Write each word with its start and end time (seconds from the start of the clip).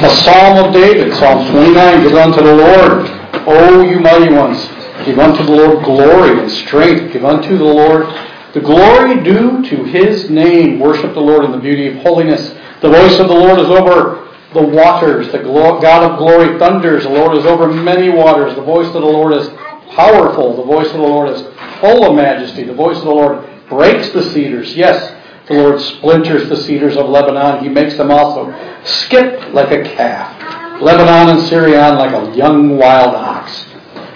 A 0.00 0.10
psalm 0.22 0.64
of 0.64 0.72
David, 0.72 1.12
Psalm 1.14 1.50
29, 1.50 2.02
Give 2.04 2.14
unto 2.14 2.40
the 2.40 2.54
Lord, 2.54 3.10
O 3.48 3.82
you 3.82 3.98
mighty 3.98 4.32
ones, 4.32 4.64
give 5.04 5.18
unto 5.18 5.42
the 5.42 5.50
Lord 5.50 5.84
glory 5.84 6.38
and 6.38 6.48
strength. 6.48 7.12
Give 7.12 7.24
unto 7.24 7.58
the 7.58 7.64
Lord 7.64 8.06
the 8.54 8.60
glory 8.60 9.24
due 9.24 9.60
to 9.68 9.82
his 9.82 10.30
name. 10.30 10.78
Worship 10.78 11.14
the 11.14 11.20
Lord 11.20 11.44
in 11.46 11.50
the 11.50 11.58
beauty 11.58 11.88
of 11.88 11.96
holiness. 11.96 12.48
The 12.80 12.88
voice 12.88 13.18
of 13.18 13.26
the 13.26 13.34
Lord 13.34 13.58
is 13.58 13.66
over 13.66 14.28
the 14.54 14.62
waters. 14.62 15.32
The 15.32 15.42
God 15.42 16.08
of 16.08 16.18
glory 16.18 16.56
thunders. 16.60 17.02
The 17.02 17.10
Lord 17.10 17.36
is 17.36 17.44
over 17.44 17.66
many 17.66 18.08
waters. 18.08 18.54
The 18.54 18.62
voice 18.62 18.86
of 18.86 18.92
the 18.92 19.00
Lord 19.00 19.34
is 19.34 19.48
powerful. 19.96 20.58
The 20.58 20.64
voice 20.64 20.86
of 20.86 20.98
the 20.98 21.02
Lord 21.02 21.30
is 21.30 21.42
full 21.80 22.08
of 22.08 22.14
majesty. 22.14 22.62
The 22.62 22.72
voice 22.72 22.98
of 22.98 23.04
the 23.04 23.10
Lord 23.10 23.44
breaks 23.68 24.10
the 24.10 24.22
cedars. 24.22 24.76
Yes, 24.76 25.16
the 25.48 25.54
Lord 25.54 25.80
splinters 25.80 26.48
the 26.48 26.56
cedars 26.56 26.96
of 26.96 27.08
Lebanon. 27.08 27.64
He 27.64 27.68
makes 27.68 27.96
them 27.96 28.12
also 28.12 28.52
skip 28.88 29.52
like 29.52 29.70
a 29.70 29.82
calf. 29.96 30.80
Lebanon 30.80 31.36
and 31.36 31.48
Sirion 31.48 31.98
like 31.98 32.12
a 32.12 32.36
young 32.36 32.76
wild 32.78 33.14
ox. 33.14 33.64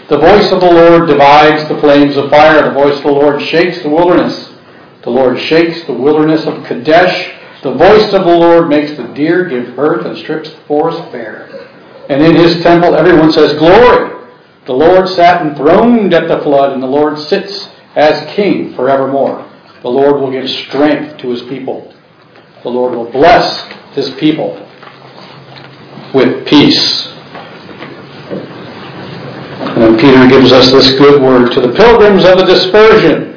The 0.09 0.19
voice 0.19 0.51
of 0.53 0.61
the 0.61 0.71
Lord 0.71 1.09
divides 1.09 1.69
the 1.69 1.79
flames 1.79 2.17
of 2.17 2.31
fire. 2.31 2.63
The 2.65 2.75
voice 2.75 2.97
of 2.97 3.05
the 3.05 3.13
Lord 3.13 3.41
shakes 3.43 3.83
the 3.83 3.89
wilderness. 3.89 4.53
The 5.03 5.11
Lord 5.11 5.41
shakes 5.41 5.85
the 5.87 5.93
wilderness 5.93 6.45
of 6.47 6.65
Kadesh. 6.65 7.35
The 7.63 7.75
voice 7.75 8.13
of 8.13 8.25
the 8.25 8.37
Lord 8.37 8.69
makes 8.69 8.97
the 8.97 9.05
deer 9.15 9.45
give 9.45 9.75
birth 9.75 10.05
and 10.07 10.17
strips 10.19 10.51
the 10.51 10.61
forest 10.63 11.11
bare. 11.13 11.49
And 12.09 12.23
in 12.23 12.37
his 12.37 12.63
temple 12.63 12.95
everyone 12.95 13.33
says, 13.33 13.59
Glory! 13.59 14.27
The 14.67 14.73
Lord 14.73 15.09
sat 15.09 15.43
enthroned 15.43 16.15
at 16.15 16.29
the 16.29 16.41
flood, 16.41 16.73
and 16.73 16.83
the 16.83 16.87
Lord 16.87 17.19
sits 17.19 17.69
as 17.97 18.35
king 18.35 18.75
forevermore. 18.75 19.49
The 19.83 19.89
Lord 19.89 20.21
will 20.21 20.31
give 20.31 20.49
strength 20.49 21.19
to 21.19 21.31
his 21.31 21.43
people. 21.43 21.93
The 22.63 22.69
Lord 22.69 22.95
will 22.95 23.11
bless 23.11 23.65
his 23.95 24.11
people 24.17 24.55
with 26.15 26.47
peace. 26.47 27.07
And 29.75 29.99
Peter 29.99 30.29
gives 30.29 30.53
us 30.53 30.71
this 30.71 30.93
good 30.99 31.23
word 31.23 31.53
to 31.53 31.61
the 31.61 31.73
pilgrims 31.75 32.25
of 32.25 32.39
the 32.39 32.45
dispersion 32.45 33.33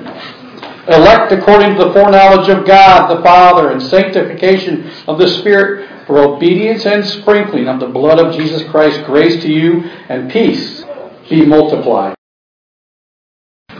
elect 0.87 1.31
according 1.31 1.75
to 1.75 1.85
the 1.85 1.93
foreknowledge 1.93 2.49
of 2.49 2.65
God 2.65 3.07
the 3.07 3.21
Father 3.23 3.71
and 3.71 3.81
sanctification 3.81 4.91
of 5.07 5.17
the 5.17 5.27
Spirit 5.27 6.05
for 6.05 6.19
obedience 6.19 6.85
and 6.85 7.03
sprinkling 7.03 7.67
of 7.67 7.79
the 7.79 7.87
blood 7.87 8.19
of 8.19 8.35
Jesus 8.35 8.67
Christ, 8.69 9.03
grace 9.05 9.41
to 9.41 9.51
you 9.51 9.81
and 10.09 10.31
peace 10.31 10.83
be 11.29 11.45
multiplied. 11.45 12.15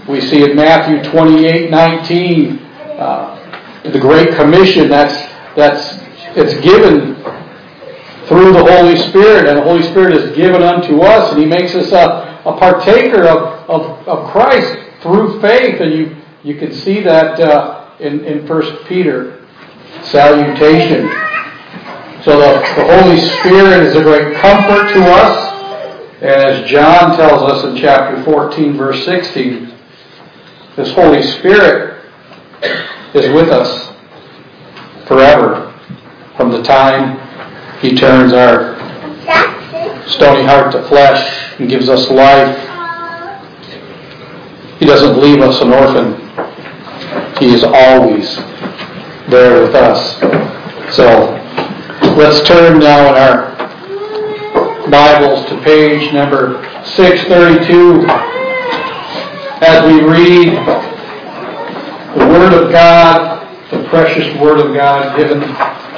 We 0.10 0.22
see 0.22 0.44
in 0.44 0.56
Matthew 0.56 1.04
28, 1.12 1.70
19, 1.70 2.60
uh, 2.60 3.82
the 3.92 4.00
Great 4.00 4.36
Commission 4.36 4.90
that's, 4.90 5.32
that's, 5.56 6.05
it's 6.36 6.54
given 6.62 7.16
through 8.28 8.54
the 8.54 8.64
Holy 8.64 8.96
Spirit, 8.96 9.48
and 9.48 9.58
the 9.60 9.64
Holy 9.64 9.84
Spirit 9.84 10.16
is 10.16 10.36
given 10.36 10.64
unto 10.64 11.02
us, 11.02 11.32
and 11.32 11.40
He 11.40 11.46
makes 11.46 11.76
us 11.76 11.92
a, 11.92 12.42
a 12.46 12.58
partaker 12.58 13.24
of, 13.24 13.70
of, 13.70 14.08
of 14.08 14.32
Christ 14.32 14.76
through 15.02 15.40
faith, 15.42 15.80
and 15.80 15.94
you 15.94 16.16
you 16.46 16.54
can 16.60 16.72
see 16.72 17.02
that 17.02 17.40
uh, 17.40 17.90
in, 18.00 18.24
in 18.24 18.48
1 18.48 18.86
Peter, 18.86 19.48
salutation. 20.04 21.10
So 22.24 22.38
the, 22.40 22.60
the 22.76 22.86
Holy 22.86 23.18
Spirit 23.18 23.88
is 23.88 23.96
a 23.96 24.04
great 24.04 24.36
comfort 24.38 24.94
to 24.94 25.04
us. 25.06 26.18
And 26.22 26.30
as 26.30 26.70
John 26.70 27.18
tells 27.18 27.42
us 27.52 27.66
in 27.66 27.78
chapter 27.78 28.24
14, 28.24 28.78
verse 28.78 29.04
16, 29.06 29.74
this 30.76 30.94
Holy 30.94 31.24
Spirit 31.24 32.06
is 33.16 33.34
with 33.34 33.50
us 33.50 33.92
forever 35.08 35.65
from 36.38 36.52
the 36.52 36.62
time 36.64 37.20
He 37.80 37.96
turns 37.96 38.34
our 38.34 38.76
stony 40.08 40.46
heart 40.46 40.72
to 40.74 40.84
flesh 40.88 41.60
and 41.60 41.70
gives 41.70 41.90
us 41.90 42.10
life. 42.10 42.58
He 44.80 44.86
doesn't 44.86 45.20
leave 45.20 45.42
us 45.42 45.62
an 45.62 45.72
orphan. 45.72 46.22
He 47.40 47.54
is 47.54 47.64
always 47.64 48.36
there 49.30 49.62
with 49.64 49.76
us. 49.76 50.20
So 50.96 51.34
let's 52.16 52.48
turn 52.48 52.80
now 52.80 53.10
in 53.10 53.16
our 53.16 53.56
Bibles 54.90 55.46
to 55.50 55.62
page 55.64 56.14
number 56.14 56.64
632 56.86 58.06
as 59.62 59.86
we 59.88 60.02
read 60.04 60.54
the 62.16 62.28
Word 62.28 62.54
of 62.54 62.72
God, 62.72 63.42
the 63.72 63.84
precious 63.90 64.40
Word 64.40 64.60
of 64.60 64.74
God 64.74 65.18
given 65.18 65.42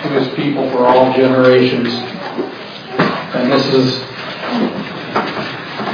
to 0.07 0.19
His 0.19 0.34
people 0.35 0.69
for 0.72 0.88
all 0.88 1.13
generations. 1.13 1.88
And 3.35 3.51
this 3.51 3.66
is 3.73 4.00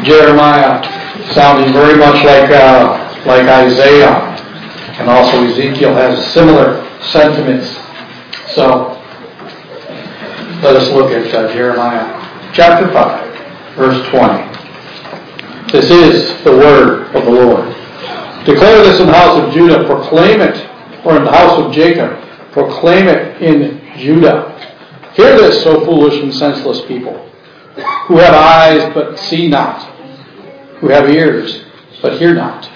Jeremiah 0.05 0.83
sounding 1.33 1.73
very 1.73 1.97
much 1.97 2.23
like, 2.23 2.49
uh, 2.51 3.23
like 3.25 3.47
Isaiah 3.47 4.33
and 4.99 5.09
also 5.09 5.43
Ezekiel 5.43 5.95
has 5.95 6.33
similar 6.33 6.87
sentiments. 7.01 7.67
So 8.53 8.99
let 10.61 10.75
us 10.75 10.89
look 10.91 11.11
at 11.11 11.33
uh, 11.33 11.51
Jeremiah 11.51 12.51
chapter 12.53 12.91
5, 12.93 13.75
verse 13.75 14.09
20. 14.09 15.71
This 15.71 15.89
is 15.89 16.43
the 16.43 16.51
word 16.51 17.07
of 17.15 17.25
the 17.25 17.31
Lord. 17.31 17.65
Declare 18.45 18.83
this 18.83 18.99
in 18.99 19.07
the 19.07 19.13
house 19.13 19.39
of 19.39 19.53
Judah, 19.53 19.85
proclaim 19.85 20.41
it, 20.41 20.69
or 21.05 21.17
in 21.17 21.23
the 21.23 21.31
house 21.31 21.59
of 21.59 21.71
Jacob, 21.71 22.21
proclaim 22.51 23.07
it 23.07 23.41
in 23.41 23.82
Judah. 23.97 24.51
Hear 25.13 25.37
this, 25.37 25.65
O 25.65 25.85
foolish 25.85 26.21
and 26.21 26.33
senseless 26.33 26.81
people, 26.85 27.29
who 28.07 28.17
have 28.17 28.33
eyes 28.33 28.93
but 28.93 29.17
see 29.19 29.47
not, 29.47 29.83
who 30.79 30.89
have 30.89 31.09
ears 31.09 31.63
but 32.01 32.17
hear 32.17 32.33
not. 32.33 32.69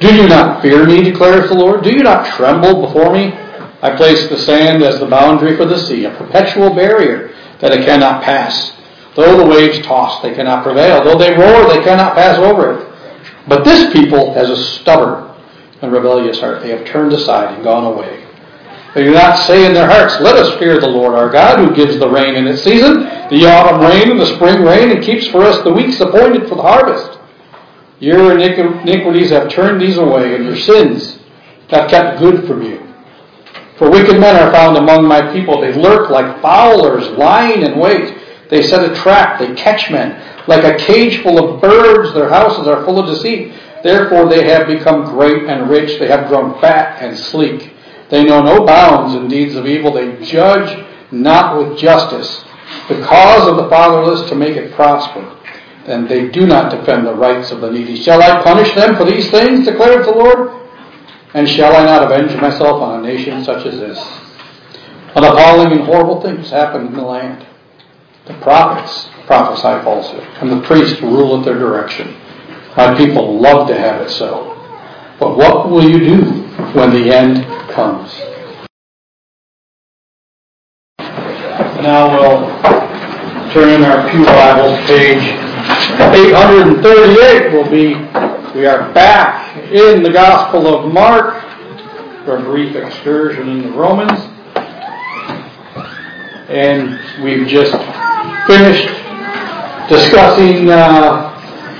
Do 0.00 0.14
you 0.14 0.26
not 0.26 0.62
fear 0.62 0.84
me, 0.84 1.02
declares 1.02 1.48
the 1.48 1.56
Lord? 1.56 1.84
Do 1.84 1.94
you 1.94 2.02
not 2.02 2.26
tremble 2.34 2.86
before 2.86 3.12
me? 3.12 3.32
I 3.82 3.94
place 3.96 4.28
the 4.28 4.38
sand 4.38 4.82
as 4.82 4.98
the 4.98 5.06
boundary 5.06 5.56
for 5.56 5.64
the 5.64 5.78
sea, 5.78 6.04
a 6.04 6.10
perpetual 6.16 6.74
barrier 6.74 7.34
that 7.60 7.72
it 7.72 7.84
cannot 7.84 8.22
pass. 8.22 8.72
Though 9.14 9.36
the 9.36 9.46
waves 9.46 9.84
toss, 9.86 10.22
they 10.22 10.34
cannot 10.34 10.64
prevail. 10.64 11.04
Though 11.04 11.18
they 11.18 11.36
roar, 11.36 11.68
they 11.68 11.82
cannot 11.84 12.14
pass 12.14 12.38
over 12.38 12.78
it. 12.78 12.92
But 13.46 13.64
this 13.64 13.92
people 13.92 14.32
has 14.34 14.48
a 14.48 14.56
stubborn 14.56 15.36
and 15.82 15.92
rebellious 15.92 16.40
heart. 16.40 16.62
They 16.62 16.70
have 16.70 16.86
turned 16.86 17.12
aside 17.12 17.54
and 17.54 17.64
gone 17.64 17.84
away. 17.84 18.21
They 18.94 19.04
do 19.04 19.12
not 19.12 19.38
say 19.46 19.64
in 19.66 19.72
their 19.72 19.88
hearts, 19.88 20.20
Let 20.20 20.36
us 20.36 20.58
fear 20.58 20.78
the 20.78 20.88
Lord 20.88 21.14
our 21.14 21.30
God, 21.30 21.58
who 21.58 21.74
gives 21.74 21.98
the 21.98 22.10
rain 22.10 22.34
in 22.34 22.46
its 22.46 22.62
season, 22.62 23.04
the 23.30 23.46
autumn 23.46 23.80
rain 23.80 24.10
and 24.10 24.20
the 24.20 24.34
spring 24.36 24.62
rain, 24.62 24.90
and 24.90 25.02
keeps 25.02 25.26
for 25.28 25.42
us 25.42 25.62
the 25.64 25.72
weeks 25.72 25.98
appointed 26.00 26.48
for 26.48 26.56
the 26.56 26.62
harvest. 26.62 27.18
Your 28.00 28.36
iniquities 28.36 29.30
have 29.30 29.48
turned 29.48 29.80
these 29.80 29.96
away, 29.96 30.34
and 30.34 30.44
your 30.44 30.56
sins 30.56 31.20
have 31.70 31.88
kept 31.88 32.18
good 32.18 32.46
from 32.46 32.62
you. 32.62 32.92
For 33.78 33.90
wicked 33.90 34.20
men 34.20 34.36
are 34.36 34.52
found 34.52 34.76
among 34.76 35.08
my 35.08 35.32
people. 35.32 35.60
They 35.60 35.72
lurk 35.72 36.10
like 36.10 36.42
fowlers, 36.42 37.08
lying 37.18 37.62
in 37.62 37.78
wait. 37.78 38.18
They 38.50 38.62
set 38.62 38.90
a 38.90 38.94
trap, 38.96 39.38
they 39.38 39.54
catch 39.54 39.90
men. 39.90 40.46
Like 40.46 40.64
a 40.64 40.76
cage 40.84 41.22
full 41.22 41.38
of 41.38 41.62
birds, 41.62 42.12
their 42.12 42.28
houses 42.28 42.66
are 42.66 42.84
full 42.84 42.98
of 42.98 43.06
deceit. 43.06 43.54
Therefore 43.82 44.28
they 44.28 44.46
have 44.48 44.66
become 44.66 45.06
great 45.06 45.44
and 45.44 45.70
rich. 45.70 45.98
They 45.98 46.08
have 46.08 46.28
grown 46.28 46.60
fat 46.60 47.00
and 47.00 47.16
sleek. 47.16 47.71
They 48.12 48.22
know 48.24 48.42
no 48.42 48.64
bounds 48.64 49.16
in 49.16 49.26
deeds 49.26 49.56
of 49.56 49.66
evil. 49.66 49.92
They 49.92 50.24
judge 50.24 50.86
not 51.10 51.58
with 51.58 51.78
justice. 51.78 52.44
The 52.88 53.04
cause 53.04 53.48
of 53.48 53.56
the 53.56 53.68
fatherless 53.68 54.28
to 54.28 54.36
make 54.36 54.56
it 54.56 54.72
prosper 54.74 55.40
and 55.86 56.08
they 56.08 56.28
do 56.28 56.46
not 56.46 56.70
defend 56.70 57.06
the 57.06 57.14
rights 57.14 57.50
of 57.50 57.60
the 57.60 57.70
needy. 57.70 57.96
Shall 57.96 58.22
I 58.22 58.42
punish 58.42 58.72
them 58.74 58.96
for 58.96 59.04
these 59.04 59.30
things, 59.30 59.66
declares 59.66 60.06
the 60.06 60.12
Lord? 60.12 60.60
And 61.34 61.48
shall 61.48 61.74
I 61.74 61.84
not 61.84 62.04
avenge 62.04 62.40
myself 62.40 62.80
on 62.80 63.00
a 63.00 63.02
nation 63.02 63.44
such 63.44 63.66
as 63.66 63.78
this? 63.78 63.98
An 65.16 65.24
appalling 65.24 65.72
and 65.72 65.82
horrible 65.82 66.20
things 66.22 66.50
happen 66.50 66.86
in 66.86 66.94
the 66.94 67.02
land. 67.02 67.46
The 68.26 68.34
prophets 68.34 69.08
prophesy 69.26 69.82
falsehood, 69.82 70.22
and 70.40 70.50
the 70.50 70.66
priests 70.66 71.00
rule 71.02 71.38
at 71.38 71.44
their 71.44 71.58
direction. 71.58 72.16
My 72.76 72.96
people 72.96 73.40
love 73.40 73.66
to 73.68 73.74
have 73.76 74.00
it 74.02 74.10
so. 74.10 74.50
But 75.18 75.36
what 75.36 75.68
will 75.68 75.88
you 75.88 75.98
do 75.98 76.41
when 76.74 76.90
the 76.92 77.14
end 77.14 77.44
comes? 77.70 78.12
Now 81.82 82.10
we'll 82.10 83.52
turn 83.52 83.70
in 83.70 83.84
our 83.84 84.08
Pew 84.10 84.24
Bibles 84.24 84.86
page 84.86 85.42
838 85.64 87.52
will 87.52 87.70
be, 87.70 87.94
we 88.56 88.66
are 88.66 88.92
back 88.92 89.56
in 89.72 90.02
the 90.02 90.10
Gospel 90.10 90.66
of 90.66 90.92
Mark 90.92 91.42
for 92.24 92.36
a 92.36 92.42
brief 92.42 92.76
excursion 92.76 93.48
in 93.48 93.62
the 93.62 93.70
Romans. 93.72 94.18
And 96.48 97.24
we've 97.24 97.46
just 97.46 97.72
finished 98.46 98.88
discussing 99.88 100.70
uh, 100.70 101.32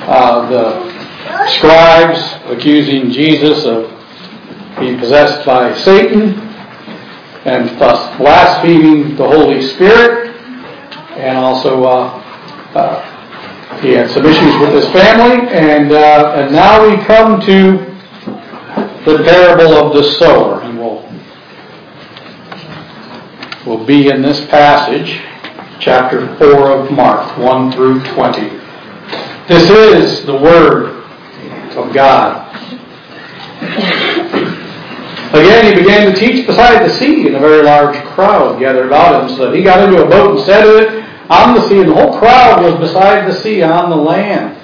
uh, 0.07 0.49
the 0.49 1.49
scribes 1.49 2.35
accusing 2.47 3.11
Jesus 3.11 3.65
of 3.65 4.02
being 4.83 4.99
possessed 4.99 5.47
by 5.47 5.73
Satan 5.79 6.35
and 7.45 7.69
thus 7.79 8.17
blaspheming 8.19 9.17
the 9.17 9.27
Holy 9.27 9.63
Spirit. 9.63 10.35
And 11.17 11.39
also 11.39 11.85
uh, 11.85 12.23
uh, 12.75 13.81
he 13.81 13.93
had 13.93 14.11
some 14.11 14.27
issues 14.27 14.61
with 14.61 14.73
his 14.73 14.87
family, 14.93 15.49
and 15.51 15.93
uh, 15.93 16.35
and 16.37 16.53
now 16.53 16.89
we 16.89 16.97
come 17.05 17.41
to 17.41 17.79
the 19.05 19.23
parable 19.25 19.75
of 19.75 19.95
the 19.95 20.05
sower, 20.19 20.63
and 20.63 20.79
we'll 20.79 21.03
we'll 23.67 23.85
be 23.87 24.09
in 24.09 24.23
this 24.23 24.45
passage, 24.47 25.21
chapter 25.81 26.35
four 26.39 26.71
of 26.71 26.91
Mark, 26.93 27.37
one 27.39 27.71
through 27.73 28.03
twenty. 28.15 28.49
This 29.49 29.69
is 29.69 30.25
the 30.27 30.35
word 30.35 31.05
of 31.77 31.93
God. 31.93 32.49
Again, 35.33 35.73
he 35.73 35.81
began 35.81 36.13
to 36.13 36.19
teach 36.19 36.47
beside 36.47 36.85
the 36.85 36.93
sea, 36.95 37.27
and 37.27 37.37
a 37.37 37.41
very 37.41 37.63
large 37.63 37.97
crowd 38.09 38.61
gathered 38.61 38.87
about 38.87 39.23
him, 39.23 39.37
so 39.37 39.47
that 39.47 39.57
he 39.57 39.63
got 39.63 39.89
into 39.89 40.05
a 40.05 40.09
boat 40.09 40.37
and 40.37 40.45
set 40.45 40.67
it 40.67 41.03
on 41.31 41.55
the 41.55 41.67
sea, 41.69 41.81
and 41.81 41.89
the 41.89 41.95
whole 41.95 42.19
crowd 42.19 42.63
was 42.63 42.79
beside 42.79 43.27
the 43.27 43.35
sea 43.41 43.63
on 43.63 43.89
the 43.89 43.97
land. 43.97 44.59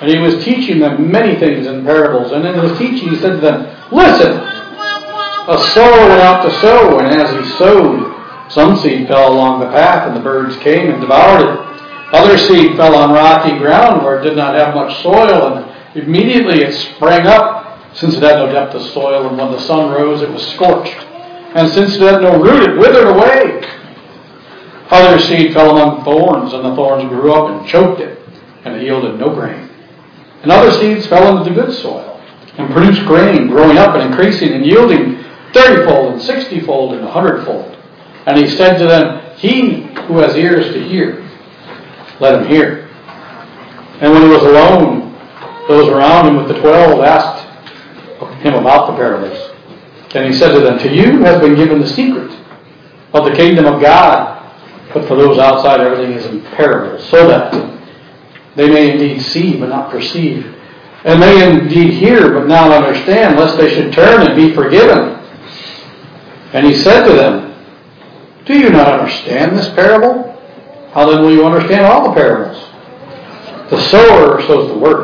And 0.00 0.08
he 0.08 0.18
was 0.18 0.44
teaching 0.44 0.78
them 0.78 1.10
many 1.10 1.36
things 1.38 1.66
in 1.66 1.84
parables. 1.84 2.30
And 2.30 2.46
in 2.46 2.54
his 2.54 2.78
teaching, 2.78 3.08
he 3.08 3.16
said 3.16 3.32
to 3.32 3.40
them, 3.40 3.66
Listen, 3.90 4.32
a 4.32 5.58
sower 5.72 6.08
went 6.08 6.20
out 6.20 6.44
to 6.44 6.60
sow, 6.60 7.00
and 7.00 7.08
as 7.08 7.30
he 7.30 7.58
sowed, 7.58 8.14
some 8.50 8.76
seed 8.76 9.08
fell 9.08 9.32
along 9.32 9.60
the 9.60 9.66
path, 9.66 10.06
and 10.06 10.16
the 10.16 10.20
birds 10.20 10.56
came 10.58 10.90
and 10.90 11.00
devoured 11.00 11.42
it. 11.42 11.60
Other 12.14 12.38
seed 12.38 12.76
fell 12.76 12.94
on 12.94 13.10
rocky 13.10 13.58
ground 13.58 14.04
where 14.04 14.20
it 14.20 14.22
did 14.22 14.36
not 14.36 14.54
have 14.54 14.76
much 14.76 15.02
soil, 15.02 15.56
and 15.56 15.96
immediately 15.96 16.62
it 16.62 16.72
sprang 16.72 17.26
up 17.26 17.63
since 17.94 18.14
it 18.14 18.22
had 18.22 18.36
no 18.36 18.50
depth 18.50 18.74
of 18.74 18.82
soil, 18.92 19.28
and 19.28 19.38
when 19.38 19.52
the 19.52 19.60
sun 19.60 19.90
rose, 19.90 20.22
it 20.22 20.30
was 20.30 20.44
scorched. 20.52 20.98
And 21.54 21.70
since 21.72 21.94
it 21.94 22.00
had 22.00 22.22
no 22.22 22.40
root, 22.40 22.68
it 22.68 22.78
withered 22.78 23.06
away. 23.06 23.62
Other 24.90 25.18
seed 25.20 25.54
fell 25.54 25.76
among 25.76 26.04
thorns, 26.04 26.52
and 26.52 26.64
the 26.64 26.74
thorns 26.74 27.08
grew 27.08 27.32
up 27.32 27.50
and 27.50 27.68
choked 27.68 28.00
it, 28.00 28.18
and 28.64 28.76
it 28.76 28.82
yielded 28.82 29.18
no 29.18 29.34
grain. 29.34 29.70
And 30.42 30.50
other 30.52 30.72
seeds 30.78 31.06
fell 31.06 31.36
into 31.36 31.48
the 31.48 31.54
good 31.54 31.74
soil, 31.76 32.20
and 32.58 32.72
produced 32.72 33.06
grain, 33.06 33.46
growing 33.46 33.78
up 33.78 33.94
and 33.94 34.10
increasing, 34.10 34.52
and 34.52 34.66
yielding 34.66 35.24
thirtyfold, 35.52 36.12
and 36.12 36.22
sixtyfold, 36.22 36.94
and 36.94 37.04
a 37.04 37.10
hundredfold. 37.10 37.76
And 38.26 38.36
he 38.36 38.48
said 38.56 38.78
to 38.78 38.86
them, 38.86 39.36
He 39.36 39.82
who 40.06 40.18
has 40.18 40.36
ears 40.36 40.72
to 40.74 40.88
hear, 40.88 41.28
let 42.20 42.40
him 42.40 42.48
hear. 42.48 42.88
And 44.00 44.12
when 44.12 44.22
he 44.22 44.28
was 44.28 44.42
alone, 44.42 45.12
those 45.68 45.88
around 45.88 46.28
him 46.28 46.36
with 46.36 46.48
the 46.48 46.60
twelve 46.60 47.00
asked 47.00 47.33
him 48.44 48.54
about 48.54 48.88
the 48.88 48.96
parables. 48.96 49.38
And 50.14 50.32
he 50.32 50.38
said 50.38 50.52
to 50.52 50.60
them, 50.60 50.78
To 50.78 50.94
you 50.94 51.22
has 51.24 51.40
been 51.40 51.56
given 51.56 51.80
the 51.80 51.88
secret 51.88 52.30
of 53.12 53.24
the 53.24 53.32
kingdom 53.32 53.64
of 53.64 53.80
God, 53.80 54.52
but 54.92 55.08
for 55.08 55.16
those 55.16 55.38
outside 55.38 55.80
everything 55.80 56.12
is 56.12 56.26
in 56.26 56.42
parables, 56.42 57.08
so 57.08 57.26
that 57.26 57.52
they 58.54 58.68
may 58.68 58.92
indeed 58.92 59.22
see 59.22 59.58
but 59.58 59.70
not 59.70 59.90
perceive, 59.90 60.44
and 61.04 61.18
may 61.18 61.50
indeed 61.50 61.94
hear 61.94 62.32
but 62.32 62.46
not 62.46 62.70
understand, 62.70 63.36
lest 63.36 63.56
they 63.56 63.74
should 63.74 63.92
turn 63.92 64.26
and 64.26 64.36
be 64.36 64.54
forgiven. 64.54 65.20
And 66.52 66.66
he 66.66 66.74
said 66.74 67.08
to 67.08 67.14
them, 67.14 67.56
Do 68.44 68.56
you 68.56 68.70
not 68.70 69.00
understand 69.00 69.58
this 69.58 69.68
parable? 69.70 70.30
How 70.92 71.10
then 71.10 71.22
will 71.22 71.32
you 71.32 71.44
understand 71.44 71.86
all 71.86 72.08
the 72.08 72.14
parables? 72.14 72.62
The 73.70 73.80
sower 73.90 74.40
sows 74.42 74.68
the 74.68 74.78
word. 74.78 75.03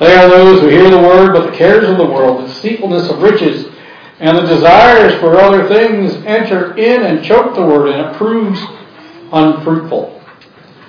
they 0.00 0.14
are 0.14 0.28
those 0.28 0.60
who 0.60 0.68
hear 0.68 0.90
the 0.90 0.98
word, 0.98 1.32
but 1.32 1.50
the 1.50 1.56
cares 1.56 1.88
of 1.88 1.96
the 1.96 2.06
world, 2.06 2.42
the 2.42 2.46
deceitfulness 2.46 3.10
of 3.10 3.22
riches, 3.22 3.66
and 4.20 4.36
the 4.36 4.42
desires 4.42 5.14
for 5.20 5.36
other 5.36 5.68
things 5.68 6.14
enter 6.24 6.76
in 6.76 7.02
and 7.02 7.24
choke 7.24 7.54
the 7.54 7.62
word, 7.64 7.88
and 7.88 8.06
it 8.06 8.16
proves 8.16 8.60
unfruitful. 9.32 10.20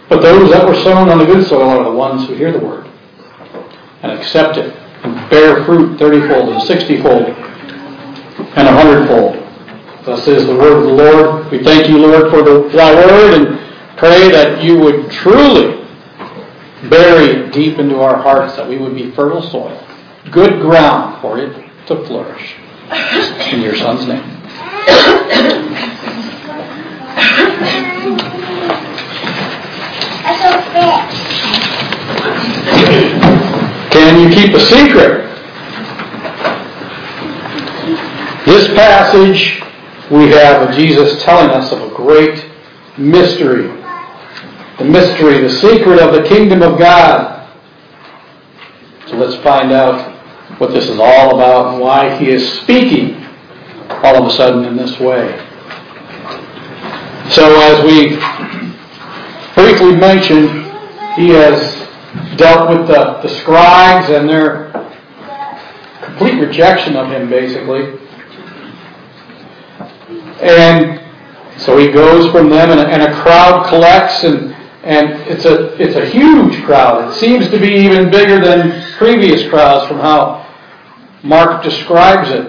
But 0.10 0.22
those 0.22 0.50
that 0.52 0.68
were 0.68 0.76
sown 0.76 1.10
on 1.10 1.20
the 1.20 1.26
good 1.26 1.48
soil 1.48 1.70
are 1.70 1.84
the 1.84 1.92
ones 1.92 2.28
who 2.28 2.34
hear 2.34 2.52
the 2.52 2.60
word 2.60 2.90
and 4.02 4.12
accept 4.12 4.58
it 4.58 4.76
and 5.04 5.30
bear 5.30 5.64
fruit 5.66 6.00
thirtyfold 6.00 6.54
and 6.54 6.62
sixtyfold 6.64 7.24
and 7.24 8.68
a 8.68 8.72
hundredfold. 8.72 9.36
Thus 10.06 10.28
is 10.28 10.48
the 10.48 10.56
word 10.56 10.78
of 10.78 10.84
the 10.84 10.94
Lord. 10.94 11.52
We 11.52 11.64
thank 11.64 11.88
you, 11.88 12.00
Lord, 12.00 12.32
for 12.32 12.42
the, 12.42 12.70
thy 12.70 12.96
word 12.96 13.34
and 13.36 13.98
pray 13.98 14.32
that 14.32 14.64
you 14.64 14.78
would 14.80 15.12
truly 15.12 15.79
bury 16.88 17.50
deep 17.52 17.80
into 17.80 18.00
our 18.00 18.22
hearts 18.22 18.56
that 18.56 18.68
we 18.68 18.78
would 18.78 18.96
be 18.96 19.12
fertile 19.12 19.42
soil, 19.42 19.84
good 20.31 20.62
ground 20.62 21.22
for 21.22 21.40
it 21.40 21.54
to 21.88 22.06
flourish. 22.06 22.56
In 23.52 23.62
your 23.62 23.76
Son's 23.76 24.08
name. 24.08 24.24
Can 33.92 34.20
you 34.22 34.36
keep 34.36 34.56
a 34.56 34.60
secret? 34.60 35.26
This 38.46 38.68
passage 38.74 39.62
we 40.10 40.30
have 40.30 40.68
of 40.68 40.76
Jesus 40.76 41.22
telling 41.24 41.50
us 41.52 41.72
of 41.72 41.81
a 41.84 41.96
great 41.96 42.50
mystery 42.98 43.79
the 44.80 44.86
mystery, 44.86 45.42
the 45.42 45.50
secret 45.50 46.00
of 46.00 46.14
the 46.14 46.28
kingdom 46.28 46.64
of 46.64 46.80
God. 46.80 47.48
So 49.08 49.18
let's 49.18 49.36
find 49.44 49.72
out 49.72 50.18
what 50.60 50.72
this 50.72 50.88
is 50.90 51.00
all 51.00 51.36
about 51.36 51.74
and 51.74 51.81
why 51.81 52.18
he 52.18 52.30
is 52.30 52.62
speaking 52.62 53.24
all 53.90 54.16
of 54.16 54.26
a 54.26 54.31
sudden 54.31 54.64
in 54.66 54.78
this 54.78 55.00
way. 55.00 55.38
So 57.31 57.46
as 57.62 57.84
we 57.84 58.16
briefly 59.54 59.96
mentioned, 59.96 60.50
he 61.16 61.30
has 61.30 61.80
dealt 62.38 62.69
with 62.69 62.88
the, 62.88 63.19
the 63.21 63.30
scribes 63.42 64.09
and 64.09 64.30
their 64.30 64.71
complete 66.02 66.40
rejection 66.40 66.95
of 66.95 67.12
him, 67.12 67.30
basically. 67.30 68.00
And 70.42 71.02
so 71.59 71.78
he 71.78 71.92
goes 71.92 72.31
from 72.31 72.50
them, 72.50 72.71
and 72.71 72.80
a, 72.80 72.88
and 72.88 73.02
a 73.04 73.21
crowd 73.21 73.68
collects, 73.68 74.24
and 74.24 74.49
and 74.83 75.09
it's 75.30 75.45
a, 75.45 75.76
it's 75.81 75.95
a 75.95 76.06
huge 76.06 76.64
crowd. 76.64 77.12
It 77.12 77.16
seems 77.16 77.50
to 77.50 77.59
be 77.59 77.68
even 77.68 78.09
bigger 78.09 78.40
than 78.40 78.94
previous 78.98 79.48
crowds 79.50 79.88
from 79.88 80.00
how 80.00 80.45
Mark 81.24 81.64
describes 81.64 82.30
it. 82.31 82.45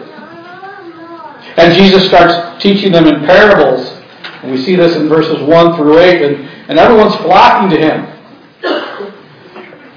And 1.57 1.75
Jesus 1.75 2.07
starts 2.07 2.63
teaching 2.63 2.93
them 2.93 3.07
in 3.07 3.27
parables. 3.27 3.87
And 4.43 4.53
we 4.53 4.63
see 4.63 4.77
this 4.77 4.95
in 4.97 5.09
verses 5.09 5.43
1 5.43 5.77
through 5.77 5.99
8. 5.99 6.23
And, 6.23 6.49
and 6.71 6.79
everyone's 6.79 7.17
flocking 7.17 7.71
to 7.71 7.79
him. 7.79 8.07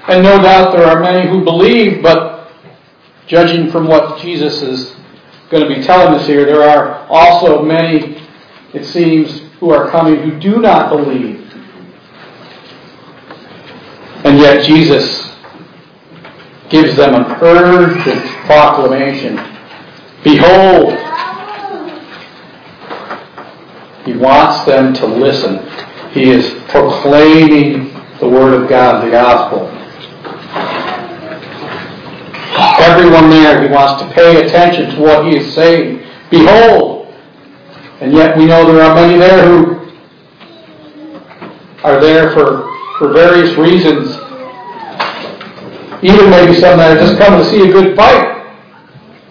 And 0.08 0.22
no 0.22 0.36
doubt 0.38 0.72
there 0.72 0.84
are 0.84 1.00
many 1.00 1.28
who 1.28 1.44
believe, 1.44 2.02
but 2.02 2.52
judging 3.26 3.70
from 3.70 3.86
what 3.86 4.20
Jesus 4.20 4.60
is 4.60 4.94
going 5.50 5.66
to 5.66 5.74
be 5.74 5.82
telling 5.82 6.14
us 6.14 6.26
here, 6.26 6.44
there 6.44 6.62
are 6.62 7.06
also 7.08 7.62
many, 7.62 8.20
it 8.74 8.84
seems, 8.84 9.40
who 9.60 9.70
are 9.70 9.88
coming 9.90 10.16
who 10.16 10.38
do 10.40 10.58
not 10.58 10.90
believe. 10.90 11.43
And 14.34 14.42
yet 14.42 14.64
Jesus 14.64 15.30
gives 16.68 16.96
them 16.96 17.14
an 17.14 17.38
urgent 17.40 18.26
proclamation. 18.46 19.36
Behold, 20.24 20.92
he 24.04 24.12
wants 24.14 24.64
them 24.66 24.92
to 24.94 25.06
listen. 25.06 25.60
He 26.10 26.30
is 26.30 26.52
proclaiming 26.64 27.92
the 28.18 28.28
Word 28.28 28.60
of 28.60 28.68
God, 28.68 29.06
the 29.06 29.12
gospel. 29.12 29.68
Everyone 32.82 33.30
there, 33.30 33.62
he 33.62 33.68
wants 33.72 34.02
to 34.02 34.10
pay 34.14 34.44
attention 34.44 34.96
to 34.96 35.00
what 35.00 35.26
he 35.26 35.36
is 35.36 35.54
saying. 35.54 36.04
Behold! 36.28 37.06
And 38.00 38.12
yet 38.12 38.36
we 38.36 38.46
know 38.46 38.66
there 38.66 38.82
are 38.82 38.96
many 38.96 39.16
there 39.16 39.46
who 39.46 39.92
are 41.84 42.00
there 42.00 42.32
for 42.32 42.74
for 42.98 43.12
various 43.12 43.56
reasons. 43.56 44.16
Even 46.04 46.28
maybe 46.28 46.52
some 46.54 46.78
that 46.78 46.96
have 46.96 47.08
just 47.08 47.18
come 47.18 47.38
to 47.38 47.44
see 47.46 47.68
a 47.68 47.72
good 47.72 47.96
fight, 47.96 48.44